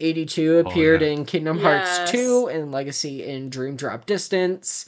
[0.00, 1.08] 82 Oh, appeared yeah.
[1.08, 1.98] in Kingdom Yes.
[1.98, 4.86] Hearts 2 and Legacy in Dream Drop Distance.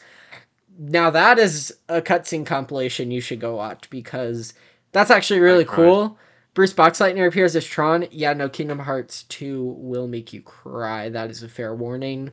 [0.78, 4.54] Now that is a cutscene compilation you should go watch because
[4.92, 6.18] that's actually really cool.
[6.54, 8.06] Bruce Boxleitner appears as Tron.
[8.10, 11.08] Yeah, no, Kingdom Hearts 2 will make you cry.
[11.08, 12.30] That is a fair warning.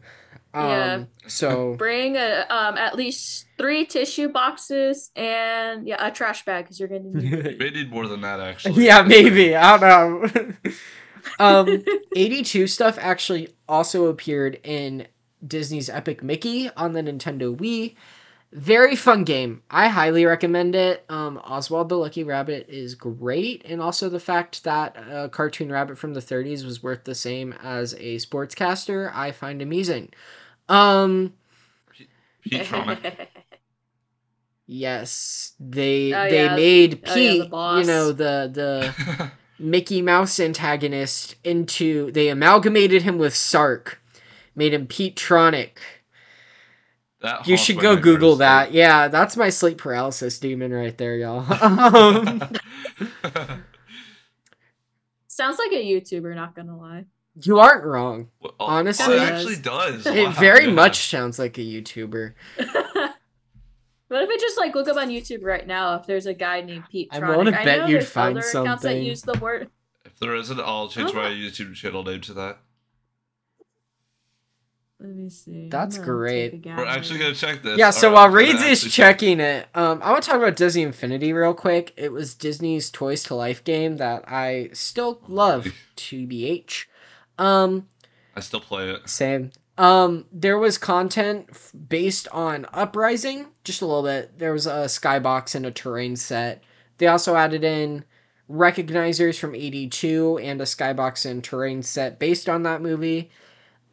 [0.54, 1.04] Um, Yeah.
[1.28, 6.80] So bring a, um at least three tissue boxes and yeah a trash bag because
[6.80, 7.32] you're gonna need.
[7.52, 8.86] You may need more than that, actually.
[8.86, 9.56] yeah, maybe.
[9.56, 10.52] I don't know.
[11.40, 11.84] um,
[12.16, 15.08] 82 stuff actually also appeared in
[15.46, 17.96] Disney's Epic Mickey on the Nintendo Wii.
[18.52, 19.62] Very fun game.
[19.70, 21.06] I highly recommend it.
[21.08, 26.00] Um, Oswald the Lucky Rabbit is great, and also the fact that a cartoon rabbit
[26.00, 30.10] from the 30s was worth the same as a sportscaster, I find amusing.
[30.68, 31.34] Um,
[32.44, 33.30] Petetronic.
[34.68, 36.54] yes, they Oh, they yeah.
[36.54, 43.02] Oh, made yeah, the Pete, you know, the the Mickey Mouse antagonist into they amalgamated
[43.04, 44.02] him with Sark,
[44.56, 45.80] made him Petetronic.
[47.22, 48.72] That You should go Google so- that.
[48.72, 51.46] Yeah, that's my sleep paralysis demon right there, y'all.
[51.62, 52.42] um,
[55.28, 57.06] Sounds like a YouTuber, not gonna lie.
[57.42, 58.30] you aren't wrong.
[58.42, 60.06] Well, oh, Honestly, it actually does.
[60.06, 60.72] It Wow, very yeah.
[60.74, 62.34] much sounds like a YouTuber.
[64.10, 66.62] What if I just like look up on YouTube right now if there's a guy
[66.62, 67.46] named Pete I'm Tronic?
[67.46, 69.04] to bet you'd find other accounts that something.
[69.04, 69.70] use the word.
[70.04, 71.32] If there isn't, I'll change my Oh.
[71.32, 72.58] YouTube channel name to that.
[75.02, 75.70] Let me see.
[75.70, 76.66] That's great.
[76.66, 77.78] We're actually gonna check this.
[77.78, 80.30] Yeah, so Or while I'm Reedz is actually check- checking it, um, I want to
[80.30, 81.94] talk about Disney Infinity real quick.
[81.96, 86.88] It was Disney's Toys to Life game that I still love, TBH.
[87.38, 87.88] Um,
[88.36, 89.08] I still play it.
[89.08, 89.52] Same.
[89.80, 94.38] Um, there was content f- based on Uprising, just a little bit.
[94.38, 96.62] There was a skybox and a terrain set.
[96.98, 98.04] They also added in
[98.52, 103.32] recognizers from 82 and a skybox and terrain set based on that movie.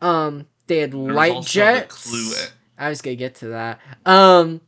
[0.02, 2.10] Um, they had There was light jets.
[2.76, 3.80] I was gonna get to that.
[4.04, 4.62] Um,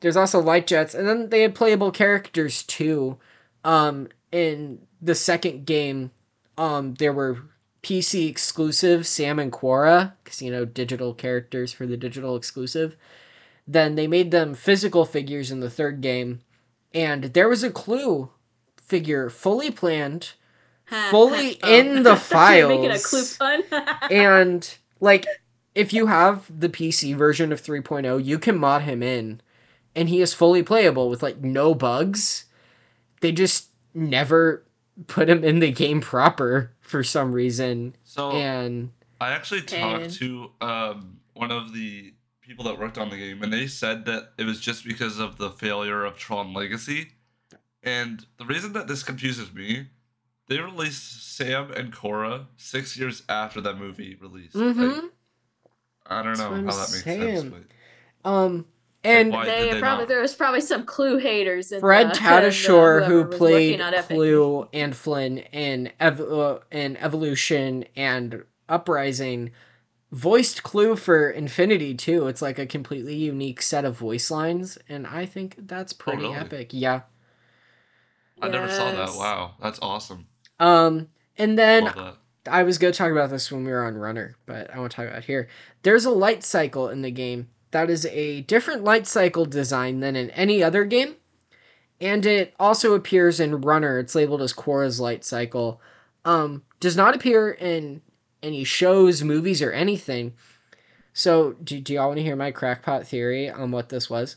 [0.00, 3.16] there's also light jets, and then they had playable characters too.
[3.62, 6.10] Um, in the second game,
[6.56, 7.38] um, there were
[7.88, 12.96] PC exclusive Sam and Quorra, because you know digital characters for the digital exclusive.
[13.66, 16.40] Then they made them physical figures in the third game,
[16.92, 18.28] and there was a Clu
[18.76, 20.32] figure fully planned,
[21.10, 21.74] fully Oh.
[21.74, 23.38] in the I thought Making a files.
[24.10, 25.26] and like
[25.74, 29.40] if you have the PC version of 3.0, you can mod him in
[29.94, 32.44] and he is fully playable with like no bugs.
[33.22, 34.62] They just never
[35.06, 37.94] put him in the game proper for some reason.
[38.04, 43.16] So And I actually talked to um, one of the people that worked on the
[43.16, 47.12] game, and they said that it was just because of the failure of Tron Legacy.
[47.82, 49.88] And the reason that this confuses me,
[50.48, 54.54] they released Sam and Quorra six years after that movie released.
[54.54, 55.10] Like, Mhm.
[56.06, 57.44] I don't That's know how that makes sense.
[57.44, 58.66] But um
[59.08, 60.08] and why they, they probably not?
[60.08, 61.72] there was probably some Clu haters.
[61.72, 64.16] In Fred the, Tatasciore, who played working.
[64.16, 69.50] Clu and Flynn in, Ev- uh, in Evolution and Uprising,
[70.12, 72.28] voiced Clu for Infinity too.
[72.28, 76.36] It's like a completely unique set of voice lines, and I think that's pretty really?
[76.36, 76.70] epic.
[76.72, 77.02] Yeah.
[78.40, 79.16] I never saw that.
[79.16, 80.26] Wow, that's awesome.
[80.60, 81.90] Um, and then
[82.48, 84.92] I was going to talk about this when we were on Runner, but I won't
[84.92, 85.48] talk about it here.
[85.82, 90.16] There's a light cycle in the game that is a different light cycle design than
[90.16, 91.16] in any other game.
[92.00, 93.98] And it also appears in Runner.
[93.98, 95.80] It's labeled as Quorra's light cycle.
[96.24, 98.02] Um, does not appear in
[98.42, 100.34] any shows, movies, or anything.
[101.12, 104.36] So, do, do y'all want to hear my crackpot theory on what this was?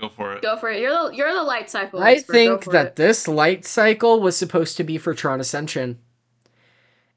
[0.00, 0.42] Go for it.
[0.42, 0.80] Go for it.
[0.80, 2.02] You're the you're the light cycle.
[2.02, 2.32] I expert.
[2.32, 2.96] Think that it.
[2.96, 5.98] this light cycle was supposed to be for Tron Ascension.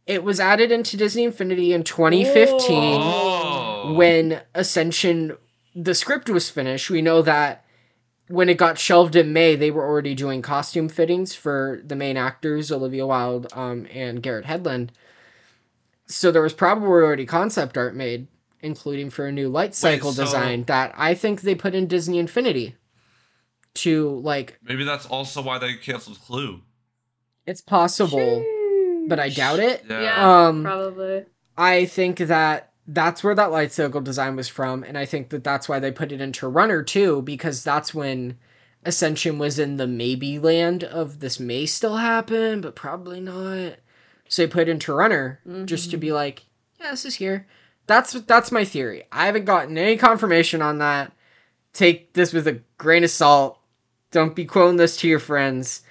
[0.05, 3.29] It was added into Disney Infinity in 2015
[3.86, 3.94] Oh.
[3.94, 5.38] when Ascension,
[5.76, 6.89] the script was finished.
[6.89, 7.65] We know that
[8.28, 12.18] when it got shelved in May, they were already doing costume fittings for the main
[12.18, 14.89] actors, Olivia Wilde um, and Garrett Hedlund.
[16.06, 18.28] So there was probably already concept art made,
[18.62, 22.20] including for a new light cycle so- design that I think they put in Disney
[22.20, 22.76] Infinity
[23.76, 26.62] to like Maybe that's also why they canceled Clu.
[27.46, 28.44] It's possible,
[29.08, 29.86] but I doubt it.
[29.89, 30.02] Yeah.
[30.02, 30.48] Yeah.
[30.48, 31.26] Um, Probably.
[31.58, 35.43] I think that that's where that light cycle design was from, and I think that
[35.43, 38.38] that's why they put it into Runner too, because that's when
[38.84, 43.75] Ascension was in the maybe land of this may still happen, but probably not.
[44.28, 46.15] So they put it into Runner just to be mm-hmm.
[46.15, 46.45] like,
[46.80, 47.47] yeah, this is here.
[47.86, 49.04] That's that's my theory.
[49.12, 51.13] I haven't gotten any confirmation on that.
[51.73, 53.60] Take this with a grain of salt.
[54.12, 55.84] Don't be quoting this to your friends.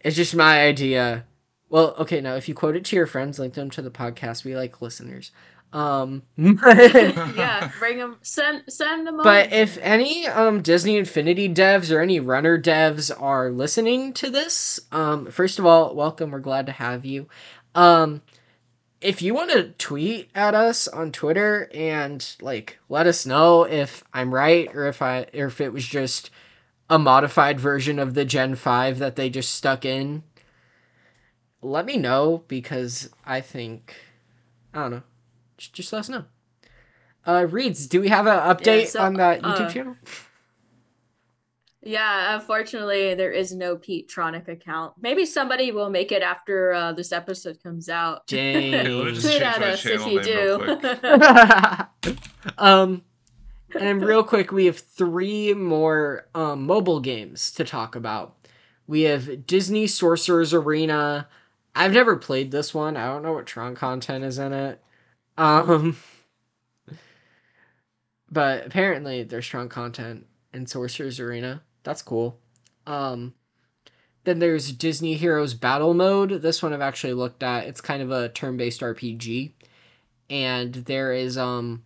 [0.00, 1.26] It's just my idea.
[1.68, 4.44] Well, okay, now if you quote it to your friends, link them to the podcast.
[4.44, 5.32] We like listeners.
[5.72, 8.16] Um, yeah, bring them.
[8.22, 9.18] Send send them.
[9.18, 9.52] but on.
[9.52, 15.26] if any um Disney Infinity devs or any runner devs are listening to this, um,
[15.26, 16.30] first of all, welcome.
[16.30, 17.28] We're glad to have you.
[17.74, 18.22] Um,
[19.00, 24.04] if you want to tweet at us on Twitter and like let us know if
[24.12, 26.30] I'm right or if I or if it was just
[26.88, 30.24] a modified version of the Gen 5 that they just stuck in,
[31.62, 33.94] let me know because I think
[34.74, 35.02] I don't know.
[35.60, 36.24] Just, just let us know.
[37.26, 39.96] Uh, Reedz, do we have an update so, on that YouTube uh, channel?
[41.82, 44.94] yeah, unfortunately, there is no Petetronic account.
[44.98, 48.26] Maybe somebody will make it after uh, this episode comes out.
[48.26, 48.72] Dang.
[48.72, 52.16] let me just Tweet at us if you do.
[52.58, 53.02] um,
[53.78, 58.48] and real quick, we have three more um, mobile games to talk about.
[58.86, 61.28] We have Disney Sorcerer's Arena.
[61.74, 62.96] I've never played this one.
[62.96, 64.82] I don't know what Tron content is in it.
[65.40, 65.96] Um,
[68.30, 71.62] but apparently there's Tron content in Sorcerer's Arena.
[71.82, 72.38] That's cool.
[72.86, 73.34] Um,
[74.24, 76.42] then there's Disney Heroes Battle Mode.
[76.42, 77.66] This one I've actually looked at.
[77.66, 79.52] It's kind of a turn-based RPG,
[80.28, 81.84] and there is um,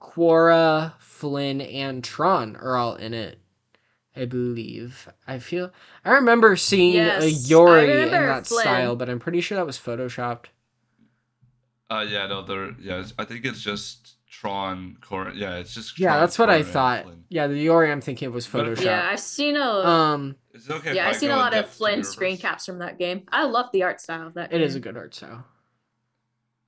[0.00, 3.40] Quorra, Flynn, and Tron are all in it.
[4.16, 5.08] I believe.
[5.26, 5.72] I feel.
[6.04, 8.60] I remember seeing a Yes, I Yori in that Flynn.
[8.60, 10.46] style, but I'm pretty sure that was photoshopped.
[11.94, 12.74] Uh, yeah, no, there.
[12.80, 14.96] Yeah, I think it's just Tron.
[15.00, 15.98] Cor- yeah, it's just.
[15.98, 17.04] Yeah, Tron, that's what I thought.
[17.04, 17.24] Flynn.
[17.28, 18.84] Yeah, the Yori I'm thinking was But if- photoshopped.
[18.84, 20.94] Yeah, I've seen a Um, Is it okay?
[20.94, 23.22] yeah, I I've seen a lot of depth Flynn screen caps from that game.
[23.30, 24.52] I love the art style of that.
[24.52, 25.44] it is a good art style,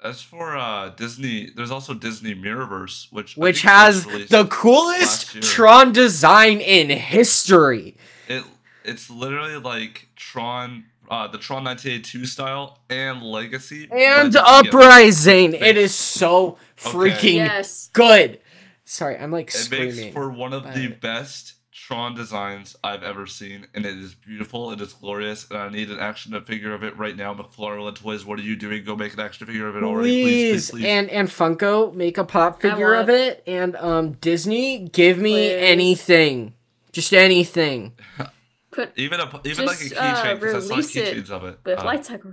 [0.03, 5.43] As for uh Disney, there's also Disney Mirrorverse, which which has the coolest.
[5.43, 7.97] Tron design in history.
[8.29, 8.45] It
[8.85, 14.35] it's literally like Tron, uh, the Tron 1982 style and Legacy And.
[14.37, 16.91] Uprising, it Makes- is so Okay.
[16.91, 17.91] freaking Yes.
[17.93, 18.41] good.
[18.85, 19.97] Sorry, I'm like It screaming.
[19.97, 24.73] makes for one of the best Tron designs I've ever seen, and it is beautiful.
[24.73, 27.33] It is glorious, and I need an action figure of it right now.
[27.35, 28.83] McFarlane Toys, what are you doing?
[28.85, 30.85] Go make an action figure of it already, please, please, please.
[30.87, 35.53] and and Funko make a pop figure of it, and um Disney give me Please.
[35.59, 36.55] anything,
[36.93, 37.93] just anything.
[38.77, 41.45] Put even a even like a uh, keychain because I saw release it keychains of
[41.45, 41.59] it.
[41.65, 42.33] with Uh, light cycle.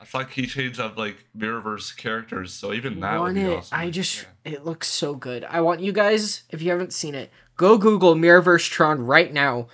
[0.00, 3.56] I saw keychains of like Mirrorverse characters, so even that would be it.
[3.58, 3.78] awesome.
[3.78, 4.52] I just Yeah.
[4.52, 5.44] it looks so good.
[5.44, 9.68] I want you guys, if you haven't seen it, go Google Mirrorverse Tron right now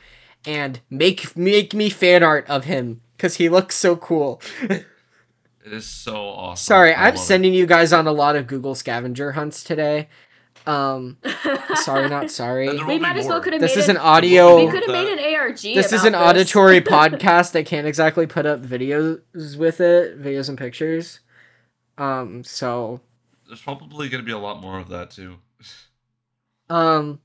[0.46, 4.40] and make make me fan art of him because he looks so cool.
[5.66, 6.62] It is so awesome.
[6.62, 7.26] Sorry, I I'm love it.
[7.26, 10.11] sending you guys on a lot of Google scavenger hunts today.
[10.66, 11.18] Um,
[11.74, 12.82] sorry, not sorry.
[12.84, 14.64] We might as well could have This made is it- an audio.
[14.64, 15.58] We could have made an ARG.
[15.60, 17.54] This is about an auditory podcast.
[17.54, 19.20] I can't exactly put up videos
[19.58, 21.20] with it, videos and pictures.
[21.98, 23.00] Um, so
[23.46, 25.36] There's probably going to be a lot more of that too.
[26.70, 27.20] um,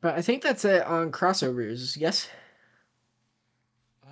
[0.00, 1.96] but I think that's it on crossovers.
[1.96, 2.28] Yes.
[4.06, 4.08] Uh,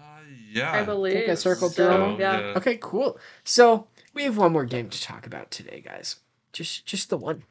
[0.50, 0.72] yeah.
[0.72, 1.28] I believe.
[1.30, 2.20] I circled so, through them.
[2.20, 2.54] Yeah.
[2.56, 3.18] Okay, cool.
[3.44, 6.16] So we have one more game to talk about today, guys.
[6.52, 7.44] Just just the one.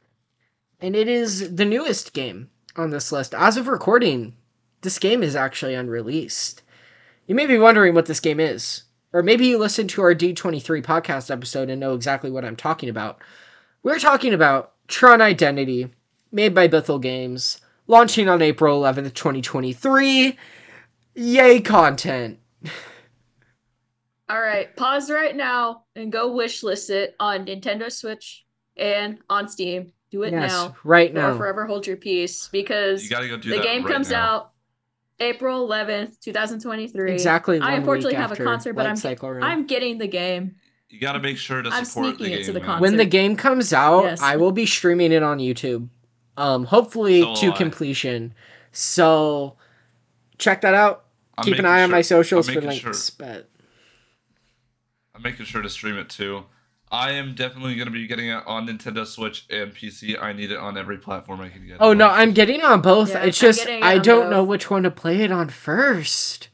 [0.82, 3.34] And it is the newest game on this list.
[3.34, 4.34] As of recording,
[4.80, 6.62] this game is actually unreleased.
[7.28, 8.82] You may be wondering what this game is.
[9.12, 12.88] Or maybe you listened to our D23 podcast episode and know exactly what I'm talking
[12.88, 13.22] about.
[13.84, 15.88] We're talking about Tron Identity,
[16.32, 20.36] made by Bithell Games, launching on April 11th, 2023.
[21.14, 22.40] Yay, content.
[24.28, 28.44] All right, pause right now and go wish list it on Nintendo Switch
[28.76, 29.92] and on Steam.
[30.12, 31.30] Do it yes, now right now.
[31.30, 34.10] or forever hold your peace because You got to go do the game right comes
[34.10, 34.20] now.
[34.34, 34.52] out
[35.20, 37.12] April 11th, 2023.
[37.12, 37.58] Exactly.
[37.60, 39.42] I unfortunately have a concert, but I'm Cycle Run.
[39.42, 40.56] I'm getting the game.
[40.90, 42.46] You got to make sure to I'm support the sneaking it game.
[42.46, 42.82] to the concert.
[42.82, 44.20] when the game comes out, Yes.
[44.20, 45.88] I will be streaming it on YouTube.
[46.36, 48.34] Um, hopefully So to completion.
[48.72, 49.56] So
[50.36, 51.06] check that out.
[51.38, 52.76] I'm Keep an making eye on my socials for links.
[52.82, 53.48] sure- But
[55.14, 56.44] I'm making sure to stream it too.
[56.92, 60.22] I am definitely going to be getting it on Nintendo Switch and PC.
[60.22, 61.78] I need it on every platform I can get.
[61.80, 62.06] oh no.
[62.08, 63.10] I'm getting it on both.
[63.10, 66.50] Yeah, it's I'm just it I don't know which one to play it on first.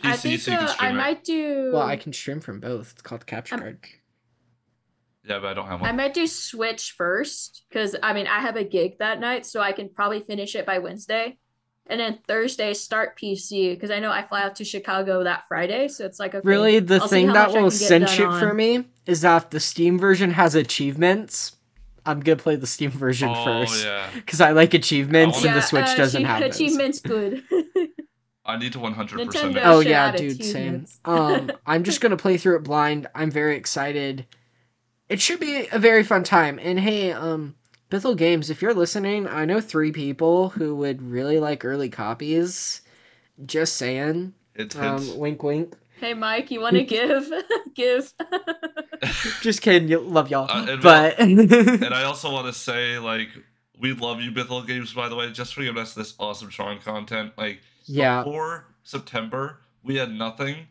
[0.00, 0.94] PC, I think so you can uh, I stream it.
[0.94, 1.70] might do.
[1.72, 2.92] Well, I can stream from both.
[2.92, 3.86] It's called Capture Um, Card.
[5.24, 5.88] Yeah, but I don't have one.
[5.90, 9.60] I might do Switch first because I mean I have a gig that night, so
[9.60, 11.38] I can probably finish it by Wednesday,
[11.86, 15.88] and then Thursday start PC because I know I fly out to Chicago that Friday,
[15.88, 16.46] so it's like okay.
[16.48, 19.60] Really, the I'll thing that will cinch it done for me is that if the
[19.60, 21.56] Steam version has achievements,
[22.06, 23.84] I'm gonna play the Steam version oh first.
[23.84, 27.00] yeah, because I like achievements wanna- and the Switch uh, doesn't achieve- have achievements.
[27.00, 27.42] Good.
[28.44, 29.26] I need to 100.
[29.26, 30.86] percent Oh yeah, dude, same.
[31.04, 33.06] Um, I'm just gonna play through it blind.
[33.14, 34.26] I'm very excited.
[35.08, 36.58] It should be a very fun time.
[36.60, 37.54] And hey, um,
[37.92, 42.80] Bithell Games, if you're listening, I know three people who would really like early copies.
[43.44, 44.32] Just saying.
[44.54, 45.74] It Um, wink, wink.
[46.00, 47.30] hey Mike, you want to give?
[47.74, 48.10] give.
[49.42, 49.88] Just kidding.
[49.88, 51.52] You love y'all, Uh, and but and
[51.94, 53.28] I also want to say, like,
[53.78, 56.78] we love you, Bithell Games, by the way, just for giving us this awesome Tron
[56.78, 57.32] content.
[57.36, 60.66] Like, yeah, before September, we had nothing.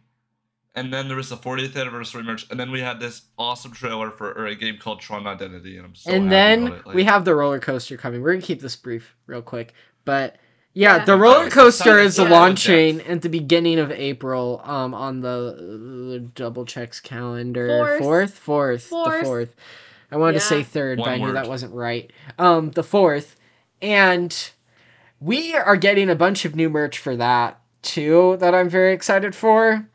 [0.74, 4.10] And then there was the 40th anniversary merch, and then we had this awesome trailer
[4.10, 6.86] for or a game called Tron Identity, and I'm so and happy then about it.
[6.88, 8.22] Like, we have the roller coaster coming.
[8.22, 9.74] We're gonna keep this brief, real quick,
[10.06, 10.38] but.
[10.74, 11.04] Yeah, Yeah.
[11.04, 12.06] the roller coaster exciting.
[12.08, 12.30] is Yeah.
[12.30, 14.62] launching at the beginning of April.
[14.64, 17.68] Um, on the uh, double checks calendar,
[18.00, 18.00] Fourth.
[18.00, 19.24] fourth, fourth, the Fourth.
[19.26, 19.56] fourth.
[20.14, 20.64] I wanted to say Yeah.
[20.64, 21.36] third, but I knew word.
[21.36, 22.10] that wasn't right.
[22.40, 23.36] Um, the fourth,
[23.82, 24.34] and
[25.20, 28.38] we are getting a bunch of new merch for that too.
[28.40, 29.86] That I'm very excited for.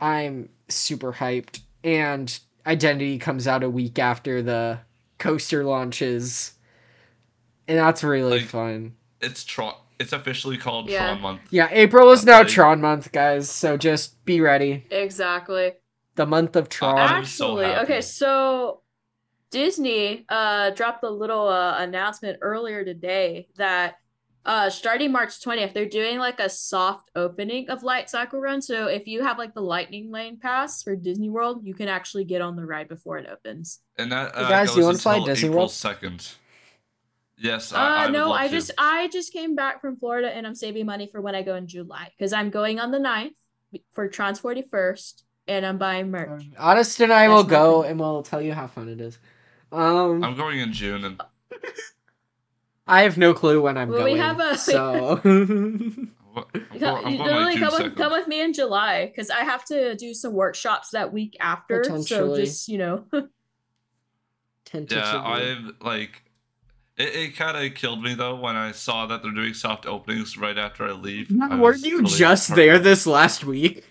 [0.00, 4.80] I'm super hyped, and Identity comes out a week after the
[5.18, 6.52] coaster launches.
[7.68, 8.96] and that's really Like- fun.
[9.20, 9.74] It's Tron.
[10.00, 11.06] It's officially called Yeah.
[11.06, 11.40] Tron Month.
[11.50, 13.48] Yeah, April is now Like- Tron month, guys.
[13.50, 14.86] So just be ready.
[14.90, 15.74] Exactly.
[16.16, 16.98] The month of Tron.
[16.98, 18.80] I'm so Actually, okay, so
[19.50, 23.96] Disney uh dropped a little uh, announcement earlier today that
[24.44, 28.62] uh starting March 20th, they're doing like a soft opening of Light Cycle Run.
[28.62, 32.24] So if you have like the Lightning Lane pass for Disney World, you can actually
[32.24, 33.80] get on the ride before it opens.
[33.96, 35.70] And that Hey, uh, guys, goes you wanna fly until Disney April World?
[35.70, 36.34] second.
[37.36, 38.48] Yes, Uh I, I no, love I to.
[38.48, 41.54] just I just came back from Florida and I'm saving money for when I go
[41.54, 43.36] in July because I'm going on the 9th
[43.92, 46.50] for Tron's 41st and I'm buying merch.
[46.58, 47.90] Honest and I That's will go thing.
[47.90, 49.18] and we'll tell you how fun it is.
[49.72, 51.22] Um, I'm going in June, and
[52.90, 54.22] I have no clue when I'm Well, we going.
[54.22, 56.12] have a- so what- I'm,
[56.74, 59.30] You go- come, I'm you going literally come with, come with me in July because
[59.30, 61.82] I have to do some workshops that week after.
[62.02, 63.04] So just you know,
[64.64, 65.00] Tentatively.
[65.00, 66.22] Yeah, I'm like.
[66.96, 70.36] It, it kind of killed me though when I saw that they're doing soft openings
[70.36, 71.30] right after I leave.
[71.42, 72.74] I Weren't you really just heartbroken.
[72.74, 73.84] there this last week?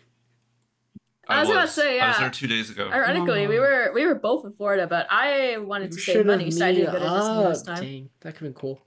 [1.28, 2.88] I was about to say, I was there two days ago.
[2.92, 3.62] ironically, we Oh.
[3.62, 6.92] were we were both in Florida, but I wanted to save money, so I didn't
[6.94, 7.82] go to Disney this time.
[7.84, 8.82] Dang, that could have been cool.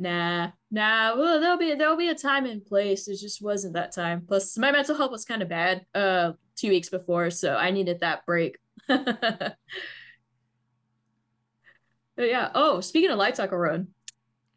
[0.00, 1.16] Nah, nah.
[1.16, 3.08] Well, there'll be there'll be a time and place.
[3.08, 4.22] It just wasn't that time.
[4.26, 5.84] Plus, my mental health was kind of bad.
[5.94, 8.58] Uh, two weeks before, so I needed that break.
[12.18, 12.50] Yeah.
[12.54, 13.88] Oh, speaking of Light Cycle Run,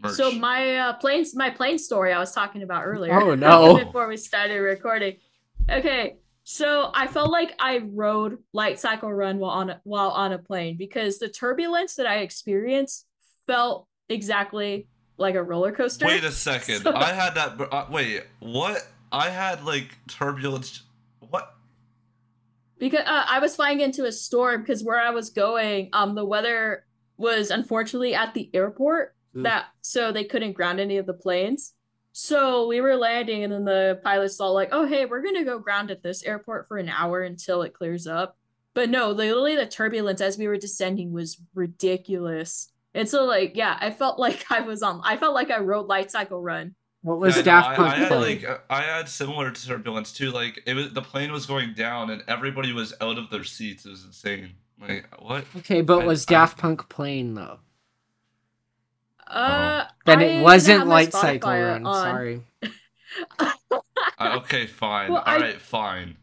[0.01, 0.13] Merch.
[0.13, 3.13] So my uh, plane my plane story I was talking about earlier.
[3.13, 3.77] Oh, no.
[3.77, 5.17] before we started recording.
[5.69, 10.31] Okay, so I felt like I rode light cycle run while on a, while on
[10.31, 13.05] a plane because the turbulence that I experienced
[13.45, 14.87] felt exactly
[15.21, 16.05] like a roller coaster.
[16.05, 16.81] Wait a second.
[16.83, 17.59] So- I had that.
[17.71, 18.85] Uh, wait, what?
[19.11, 20.83] I had like turbulence.
[21.29, 21.55] What?
[22.79, 26.25] because uh, I was flying into a storm because where I was going, um, the
[26.25, 26.85] weather
[27.17, 31.73] was unfortunately at the airport that so they couldn't ground any of the planes.
[32.11, 35.59] So we were landing, and then the pilots saw like, "Oh, hey, we're gonna go
[35.59, 38.35] ground at this airport for an hour until it clears up."
[38.73, 42.70] But no, literally the turbulence as we were descending was ridiculous.
[42.93, 45.01] And so, like, yeah, I felt like I was on.
[45.03, 46.75] I felt like I rode light cycle run.
[47.03, 48.43] What was Yeah, Daft Punk I had playing?
[48.43, 50.29] like I had similar turbulence too.
[50.31, 53.85] Like it was the plane was going down and everybody was out of their seats.
[53.87, 54.51] It was insane.
[54.79, 55.45] Like what?
[55.57, 57.57] okay, but I- was I- Daft Punk playing though?
[59.27, 61.85] Uh, Then it didn't wasn't Light Cycle Run.
[61.85, 62.03] on.
[62.03, 62.41] Sorry.
[63.39, 65.09] Uh, okay, fine.
[65.11, 66.17] Well, All I- right, fine.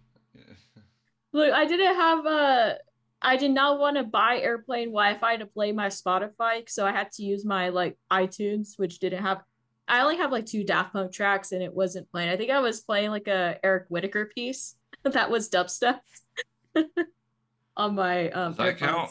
[1.33, 2.75] Look, I didn't have uh
[3.21, 7.11] I did not want to buy airplane Wi-Fi to play my Spotify, so I had
[7.13, 9.43] to use my like iTunes, which didn't have
[9.89, 12.29] I only have like two Daft Punk tracks and it wasn't playing.
[12.29, 16.01] I think I was playing like a Eric Whitacre piece that was dubstep
[17.77, 19.11] on my um Does that count?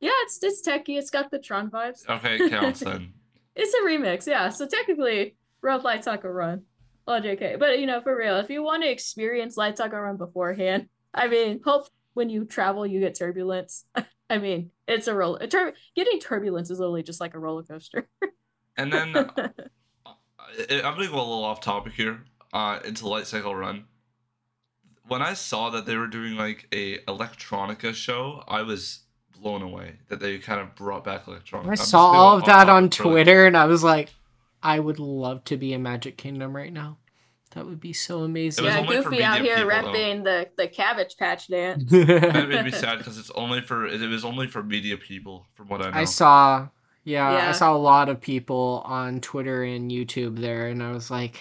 [0.00, 0.98] Yeah, it's it's techie.
[0.98, 2.08] It's got the Tron vibes.
[2.08, 3.14] Okay, it counts then.
[3.54, 4.48] It's a remix, yeah.
[4.48, 6.62] So technically, Road Light Taco Run.
[7.06, 7.58] Oh, JK.
[7.58, 11.28] But you know, for real, if you want to experience Light Taco Run beforehand, I
[11.28, 13.84] mean, hope when you travel you get turbulence.
[14.30, 15.46] I mean, it's a roller.
[15.46, 18.08] Tur- getting turbulence is literally just like a roller coaster.
[18.76, 19.28] And then uh,
[20.06, 22.24] I- I'm gonna go a little off topic here.
[22.52, 23.84] Uh, into Light Cycle Run.
[25.08, 29.00] When I saw that they were doing like a electronica show, I was
[29.40, 31.66] blown away that they kind of brought back electronica.
[31.66, 34.10] I I'm saw all of that on topic Twitter and I was like,
[34.62, 36.98] I would love to be in Magic Kingdom right now.
[37.54, 38.64] That would be so amazing.
[38.64, 40.22] Yeah, Goofy out here people, though.
[40.24, 41.84] the the Cabbage Patch dance.
[41.90, 45.68] That made me sad because it's only for it was only for media people, from
[45.68, 45.98] what I know.
[45.98, 46.68] I saw,
[47.04, 51.10] yeah, I saw a lot of people on Twitter and YouTube there, and I was
[51.10, 51.40] like,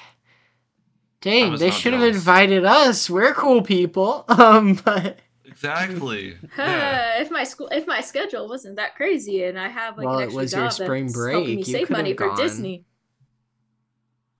[1.22, 3.10] dang, was they should have invited us.
[3.10, 4.26] We're cool people.
[4.42, 6.36] Um, but Exactly.
[6.58, 7.22] yeah.
[7.22, 10.22] if my school if my schedule wasn't that crazy and I have like Well, an
[10.24, 11.68] it extra was your spring that's helping me break.
[11.68, 12.36] You save money have for.
[12.36, 12.86] Disney.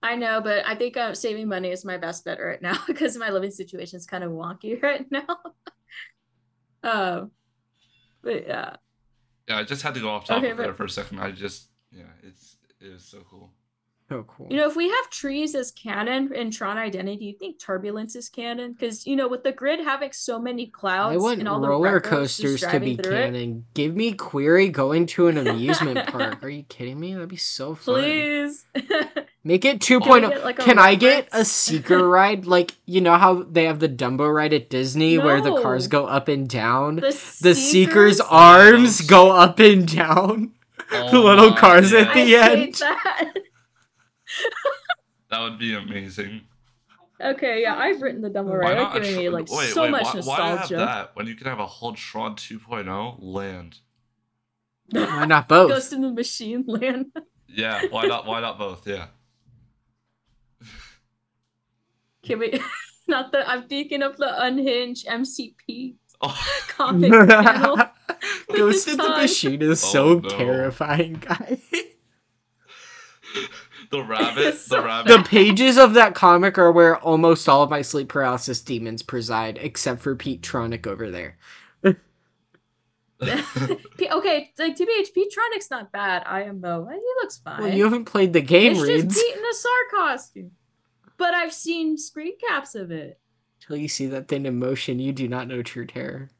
[0.02, 3.16] I know, but I think uh, saving money is my best bet right now because
[3.16, 5.26] my living situation is kind of wonky right now.
[6.82, 7.30] um,
[8.22, 8.76] but yeah,
[9.48, 11.20] Yeah, I just had to go off topic Okay, but- there for a second.
[11.20, 13.52] I just yeah, it's it was so cool.
[14.08, 14.48] so cool.
[14.50, 18.16] you know, if we have trees as canon in Tron Identity, do you think turbulence
[18.16, 18.72] is canon?
[18.72, 21.68] Because you know, with the grid having so many clouds I want and all the
[21.68, 23.66] roller coasters to be through it, canon.
[23.74, 26.42] Give me Quorra going to an amusement park.
[26.42, 27.12] Are you kidding me?
[27.14, 27.94] That'd be so fun.
[27.94, 28.64] please.
[29.44, 30.28] Make it 2.0.
[30.30, 32.46] get, like, Can I get a seeker ride?
[32.46, 36.06] Like, you know how they have the Dumbo ride at Disney where the cars go
[36.06, 36.96] up and down?
[36.96, 40.52] the, The seekers seeker's arms go up and down.
[40.94, 42.74] Oh The little my- cars at I the hate end.
[42.74, 43.32] that.
[45.30, 46.42] That would be amazing.
[47.18, 48.76] Okay, yeah, I've written the Dumbo Ride.
[48.76, 51.26] not That's giving tr- me like wait, so wait, much why, why have that when
[51.26, 53.78] you can have a whole Tron 2.0 land?
[54.90, 55.70] Why not both?
[55.70, 57.06] Ghost in the Machine land.
[57.48, 58.26] Yeah, why not?
[58.26, 58.86] Why not both?
[58.86, 59.06] Yeah.
[62.22, 62.60] Can we?
[63.08, 65.94] Not that I'm thinking of the unhinged MCP
[66.24, 67.76] Oh, comic panel.
[68.54, 70.28] Ghost in the Machine is Oh, so no.
[70.28, 71.60] terrifying, guys.
[73.90, 74.56] the rabbit.
[74.56, 75.08] So The rabbit.
[75.16, 79.58] the pages of that comic are where almost all of my sleep paralysis demons preside,
[79.60, 81.38] except for Petetronic over there.
[83.22, 86.24] Okay, like TBH, Tronic's not bad.
[86.26, 87.62] IMO, he looks fine.
[87.62, 89.04] Well, you haven't played the game, it's Reedz.
[89.04, 90.50] just Pete in a Sark costume.
[91.22, 93.20] But I've seen screen caps of it.
[93.60, 96.30] Till you see that thing in motion, you do not know true terror.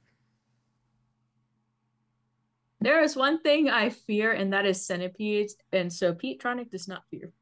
[2.80, 7.04] There is one thing I fear, and that is centipedes, and so Petetronic does not
[7.12, 7.32] fear.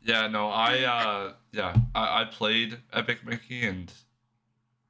[0.00, 0.28] yeah.
[0.28, 0.46] No.
[0.46, 0.84] I.
[0.84, 1.74] uh Yeah.
[1.96, 3.92] I, I played Epic Mickey and.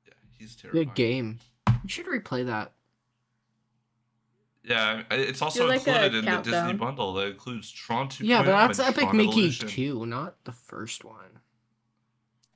[0.07, 0.81] Yeah, he's terrible.
[0.85, 1.39] Good game.
[1.67, 2.73] You should replay that.
[4.69, 8.27] Yeah, it's also like included in the Disney bundle that includes Tron 2.
[8.27, 9.69] Yeah, but that's Epic Tron Mickey Evolution.
[9.69, 11.15] 2, not the first one.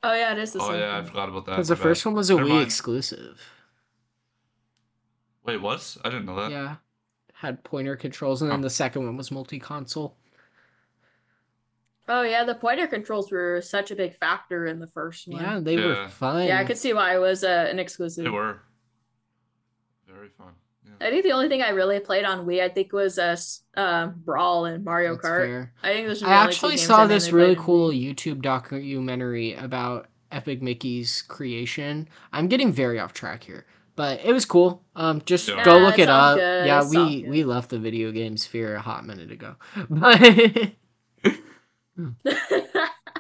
[0.03, 0.81] Oh yeah, it is the Oh same.
[0.81, 1.53] yeah, I forgot about that.
[1.53, 1.83] Because the bad.
[1.83, 2.65] first one was a Never Wii mind.
[2.67, 3.41] exclusive.
[5.45, 5.97] Wait, what?
[6.05, 6.51] I didn't know that.
[6.51, 6.77] Yeah.
[7.35, 10.17] Had pointer controls, and then the second one was multi console.
[12.09, 15.41] Oh yeah, the pointer controls were such a big factor in the first one.
[15.43, 16.47] Yeah, they were fun.
[16.47, 18.25] Yeah, I could see why it was uh, an exclusive.
[18.25, 18.61] They were
[20.07, 20.53] very fun.
[21.03, 21.09] Yeah.
[21.09, 23.37] I think the only thing I really played on Wii, I think, was uh,
[23.77, 25.47] uh Brawl and Mario That's Kart.
[25.47, 25.73] fair.
[25.83, 27.91] I think those are I the only two actually games saw I this really cool
[27.91, 32.09] YouTube documentary about Epic Mickey's creation.
[32.33, 34.83] I'm getting very off track here, but it was cool.
[34.97, 35.65] Um, just Yeah.
[35.65, 36.37] go look it up.
[36.39, 39.57] good, Yeah, it's we we left the video game sphere a hot minute ago,
[39.91, 40.21] but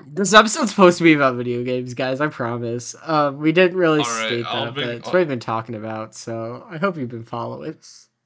[0.06, 2.20] this episode's supposed to be about video games, guys.
[2.20, 2.94] I promise.
[3.02, 5.28] Um, we didn't really All right, state I'll that, make- but it's I'll- what we've
[5.28, 6.14] been talking about.
[6.14, 7.76] So I hope you've been following.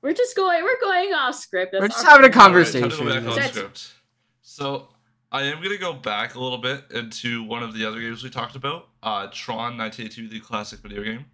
[0.02, 0.62] we're just going.
[0.62, 1.72] We're going off script.
[1.72, 2.48] That's We're just having a fault.
[2.50, 3.06] All right, time to conversation.
[3.24, 3.92] go back on script.
[4.42, 4.88] So
[5.32, 8.30] I am gonna go back a little bit into one of the other games we
[8.30, 11.26] talked about, uh, Tron 1982, the classic video game.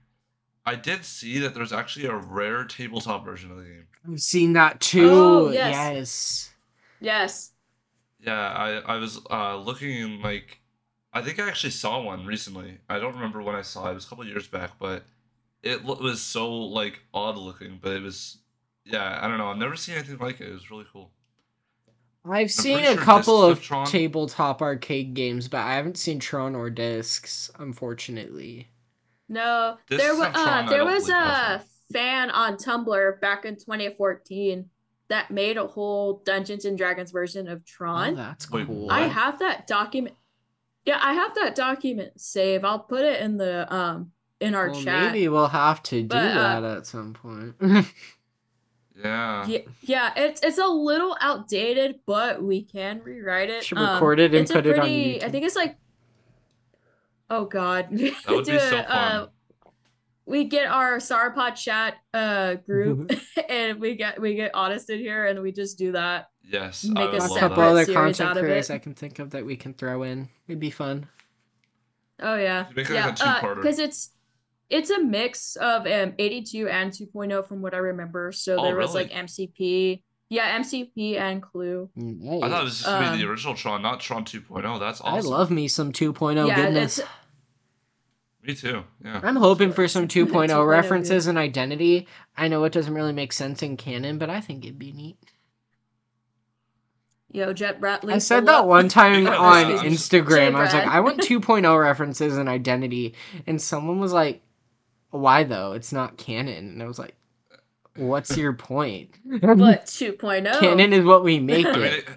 [0.64, 3.86] I did see that there's actually a rare tabletop version of the game.
[4.10, 5.08] I've seen that too.
[5.10, 5.74] Oh, yes.
[5.74, 6.50] yes.
[7.00, 7.51] Yes.
[8.22, 10.60] Yeah, I I was uh, looking in like,
[11.12, 12.78] I think I actually saw one recently.
[12.88, 13.92] I don't remember when I saw it.
[13.92, 15.04] It was a couple years back, but
[15.62, 17.78] it lo- was so like odd looking.
[17.82, 18.38] But it was,
[18.84, 19.48] yeah, I don't know.
[19.48, 20.48] I've never seen anything like it.
[20.48, 21.10] It was really cool.
[22.24, 26.20] I've seen a sure couple of of Tron- tabletop arcade games, but I haven't seen
[26.20, 28.68] Tron or discs, unfortunately.
[29.28, 29.78] No.
[29.88, 33.56] This there is was a Tron, uh, there was a fan on Tumblr back in
[33.56, 34.70] 2014
[35.12, 38.14] that made a whole Dungeons and Dragons version of Oh, Tron.
[38.16, 38.90] that's cool.
[38.90, 40.16] I have that document.
[40.84, 42.64] Yeah, I have that document save.
[42.64, 44.10] I'll put it in the um
[44.40, 45.12] in our well, chat.
[45.12, 47.54] maybe we'll have to do But, uh, that at some point.
[49.02, 49.46] Yeah.
[49.46, 53.64] Yeah, yeah, it's it's a little outdated, but we can rewrite it.
[53.64, 55.76] Should Um, record it and it's a put it on pretty- I think it's like,
[57.30, 59.12] oh god, That would Do be so it, fun.
[59.16, 59.26] uh,
[60.26, 63.12] we get our Sarpod chat uh group,
[63.48, 66.28] and we get we get honest in here, and we just do that.
[66.42, 66.84] yes.
[66.84, 68.70] make I a a separate couple other series content of creators.
[68.70, 70.28] I can think of that we can throw in.
[70.48, 71.08] It'd be fun.
[72.20, 73.56] Oh yeah, Make yeah, a two-parter.
[73.56, 74.10] because it's
[74.70, 78.30] it's a mix of um 82 and 2.0 from what I remember.
[78.32, 79.08] So Oh, there was really?
[79.08, 81.90] like MCP, yeah, MCP and Clue.
[81.98, 84.78] I thought it was just gonna the Um, original Tron, not Tron 2.0.
[84.78, 85.14] That's awesome.
[85.14, 86.98] I love me some 2.0 Yeah, goodness.
[87.00, 87.12] it's-
[88.42, 88.82] Me too.
[89.04, 89.20] Yeah.
[89.22, 92.08] I'm hoping for some 2.0 2.0 references and identity.
[92.36, 95.16] I know it doesn't really make sense in canon, but I think it'd be neat.
[97.30, 98.12] Yo, Jet Bradley.
[98.14, 98.66] I said that up.
[98.66, 100.54] one time on this is- Instagram.
[100.54, 103.14] I was like, I want 2.0 references and identity.
[103.46, 104.42] And someone was like,
[105.10, 105.72] why though?
[105.72, 106.68] It's not canon.
[106.72, 107.14] And I was like,
[107.96, 109.10] what's your point?
[109.24, 109.40] But
[109.86, 110.60] 2.0.
[110.60, 111.92] canon is what we make I mean, it.
[111.94, 112.08] it,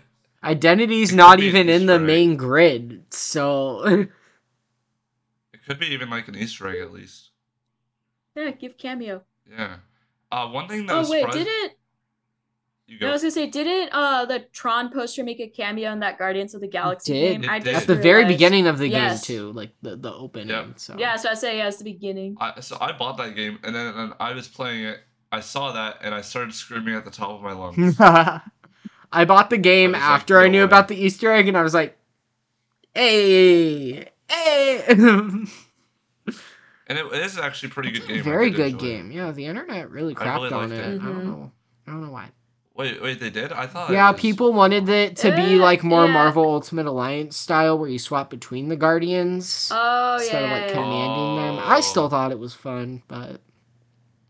[0.44, 3.04] Identity's not even in the Easter main grid.
[3.10, 4.10] So it
[5.66, 7.32] could be even like an Easter egg at least.
[8.36, 9.24] Yeah, give cameo.
[9.50, 9.78] Yeah.
[10.32, 11.74] Uh, one thing that Oh was wait, surprising- didn't
[12.88, 16.02] you no, I was gonna say, didn't uh the Tron poster make a cameo in
[16.02, 17.32] that Guardians of the Galaxy did.
[17.42, 17.44] game?
[17.46, 17.72] It I did.
[17.74, 19.26] just at the very beginning of the Yes.
[19.26, 20.50] game too, like the, the opening.
[20.50, 20.68] Yep.
[20.80, 22.38] So Yeah, so I say yeah, it's the beginning.
[22.40, 25.00] I, so I bought that game, and then and I was playing it.
[25.32, 27.96] I saw that, and I started screaming at the top of my lungs.
[29.12, 30.66] I bought the game I was like, after I knew way.
[30.66, 31.98] about the Easter egg, and I was like,
[32.94, 35.48] "Hey, hey!" and
[36.90, 38.24] it, it is actually a pretty good game.
[38.24, 39.12] Very good enjoy game.
[39.12, 40.94] Yeah, the internet really crapped really on liked it.
[40.96, 41.02] it.
[41.02, 41.26] I don't Mhm.
[41.26, 41.52] know.
[41.88, 42.30] I don't know why.
[42.76, 43.54] Wait, wait, they did?
[43.54, 43.90] I thought.
[43.92, 46.12] Yeah, was- people wanted it to be Uh, like more yeah.
[46.12, 50.62] Marvel Ultimate Alliance style, where you swap between the Guardians Oh yeah, instead of like
[50.70, 50.74] yeah.
[50.74, 51.60] commanding them.
[51.66, 51.82] I Oh.
[51.82, 53.40] still thought it was fun, but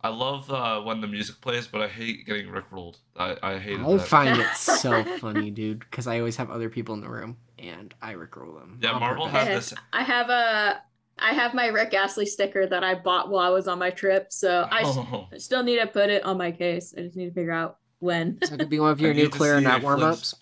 [0.03, 2.97] I love uh, when the music plays, but I hate getting rickrolled.
[3.17, 3.83] I I hate it.
[3.83, 4.07] I'll that.
[4.07, 7.37] find it so funny, dude, because I always have other people in the room
[7.69, 8.79] and I rickroll them.
[8.81, 9.41] Yeah, on Marvel purpose.
[9.41, 9.73] had I this.
[9.93, 10.81] I have a
[11.17, 14.27] I have my Rick Astley sticker that I bought while I was on my trip,
[14.31, 16.93] so I Oh, still need to put it on my case.
[16.97, 18.37] I just need to figure out when.
[18.43, 20.35] So it could be one of your need new to see clarinet warm ups.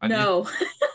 [0.00, 0.48] I need, no,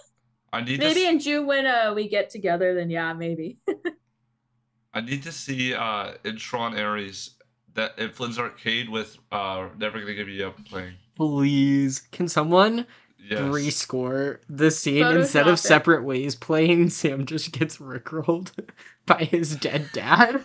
[0.54, 3.60] I need maybe to, in June when uh we get together, then yeah, maybe.
[4.94, 7.36] I need to see uh in Tron Ares
[7.76, 10.96] that in Flynn's arcade with uh Never Gonna Give You Up playing.
[11.16, 12.86] Please, can someone
[13.20, 13.40] Yes.
[13.42, 15.58] rescore the scene Photoshop instead of it.
[15.58, 16.90] separate ways playing?
[16.92, 18.52] Sam just gets rickrolled
[19.06, 20.44] by his dead dad.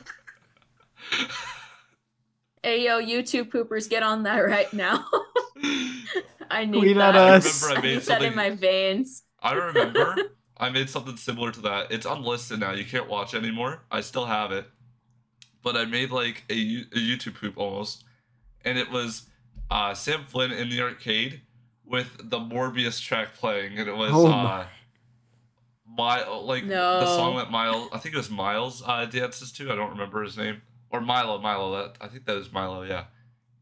[2.65, 5.05] Hey yo, YouTube poopers, get on that right now.
[6.49, 7.17] I need Tweet that.
[7.17, 7.63] at I us.
[7.65, 9.23] remember I I made need that in my veins.
[9.41, 10.17] I remember
[10.59, 11.91] I made something similar to that.
[11.91, 12.71] It's unlisted now.
[12.73, 13.83] You can't watch anymore.
[13.91, 14.67] I still have it,
[15.65, 18.05] but I made like a, a YouTube poop almost,
[18.65, 19.27] and it was
[19.69, 21.41] uh, Sam Flynn in the arcade
[21.93, 24.67] with the Morbius track playing, and it was Oh uh,
[25.97, 27.89] my like the song that Miles.
[27.93, 29.71] I think it was Miles uh, dances to.
[29.71, 31.39] I don't remember his name or Milo.
[31.39, 31.71] Milo.
[31.77, 32.83] That I think that was Milo.
[32.83, 33.05] Yeah,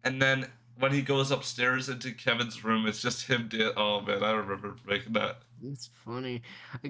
[0.04, 0.46] and then.
[0.78, 3.48] When he goes upstairs into Kevin's room, it's just him.
[3.50, 5.40] Dan- oh man, I remember making that.
[5.62, 6.40] It's funny,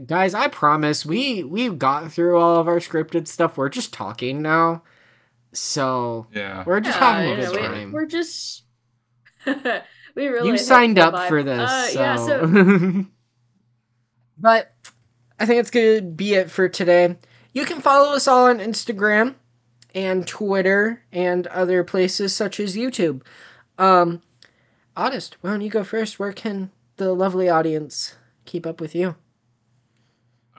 [0.06, 0.32] guys.
[0.32, 3.56] I promise we we've gotten through all of our scripted stuff.
[3.56, 4.84] We're just talking now,
[5.52, 6.62] so Yeah.
[6.64, 7.90] we're just Yeah, having a you good know, we- time.
[7.90, 8.62] We're just
[10.20, 11.28] we really you signed up vibe.
[11.28, 12.00] for this, Uh, so.
[12.00, 13.04] yeah, so
[14.38, 14.72] but
[15.38, 17.16] I think it's gonna be it for today.
[17.52, 19.34] You can follow us all on Instagram
[19.94, 23.22] and Twitter and other places such as YouTube.
[23.78, 24.22] Um,
[24.96, 26.18] August, why don't you go first?
[26.18, 28.14] Where can the lovely audience
[28.44, 29.16] keep up with you?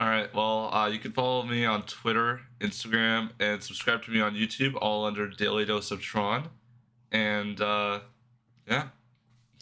[0.00, 0.34] All right.
[0.34, 4.74] Well, uh, you can follow me on Twitter, Instagram, and subscribe to me on YouTube,
[4.82, 6.48] all under Daily Dose of Tron.
[7.12, 8.00] And uh,
[8.68, 8.88] yeah,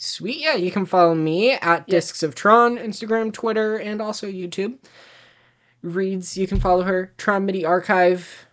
[0.03, 0.55] Sweet, yeah.
[0.55, 1.97] You can follow me at Yeah.
[1.97, 4.79] Discs of Tron, Instagram, Twitter, and also YouTube.
[5.85, 7.13] Reedz, you can follow her.
[7.19, 8.47] Tron MIDI Archive,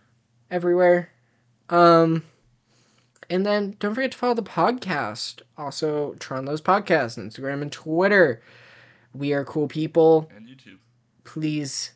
[0.50, 1.10] everywhere.
[1.70, 2.22] Um,
[3.30, 5.40] and then don't forget to follow the podcast.
[5.56, 8.42] Also, Tron Lives Podcast, Instagram and Twitter.
[9.14, 10.30] We are cool people.
[10.36, 10.76] and YouTube.
[11.24, 11.92] Please,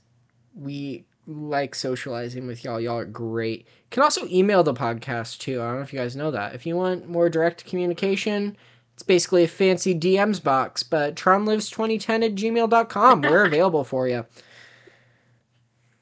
[0.55, 2.81] we like socializing with y'all.
[2.81, 3.61] Y'all are great.
[3.61, 5.61] You can also email the podcast too.
[5.61, 6.55] I don't know if you guys know that.
[6.55, 8.57] If you want more direct communication,
[8.95, 13.23] it's basically a fancy DMs box, but tronlives2010 at gmail.com.
[13.23, 14.27] We're available for you.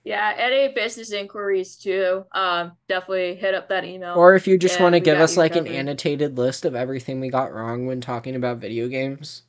[0.04, 2.24] yeah, any business inquiries too.
[2.32, 4.14] Um, definitely hit up that email.
[4.16, 7.20] Or if you just want to give us you like an annotated list of everything
[7.20, 9.42] we got wrong when talking about video games.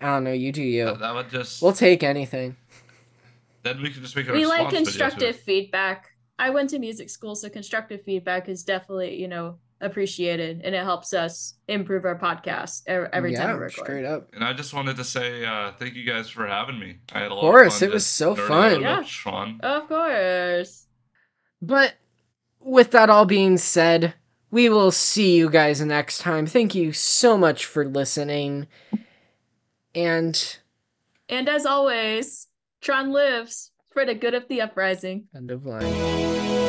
[0.00, 0.84] I don't know, you do you.
[0.84, 1.60] That, that would just.
[1.60, 2.56] We'll take anything.
[3.64, 6.12] then we can just make a we like constructive feedback.
[6.38, 10.82] I went to music school, so constructive feedback is definitely, you know, appreciated and it
[10.82, 13.84] helps us improve our podcast every yeah, time we record.
[13.84, 14.28] straight up.
[14.34, 16.96] And I just wanted to say uh, thank you guys for having me.
[17.12, 17.88] I had a lot of course, of fun.
[17.88, 18.80] it was so fun.
[18.80, 19.02] Yeah.
[19.06, 19.60] Tron.
[19.62, 20.86] Of course.
[21.62, 21.94] But
[22.60, 24.14] with that all being said,
[24.50, 26.46] we will see you guys next time.
[26.46, 28.66] Thank you so much for listening.
[29.94, 30.58] And
[31.28, 32.46] And as always,
[32.80, 35.28] Tron lives for the good of the uprising.
[35.34, 36.67] end of line.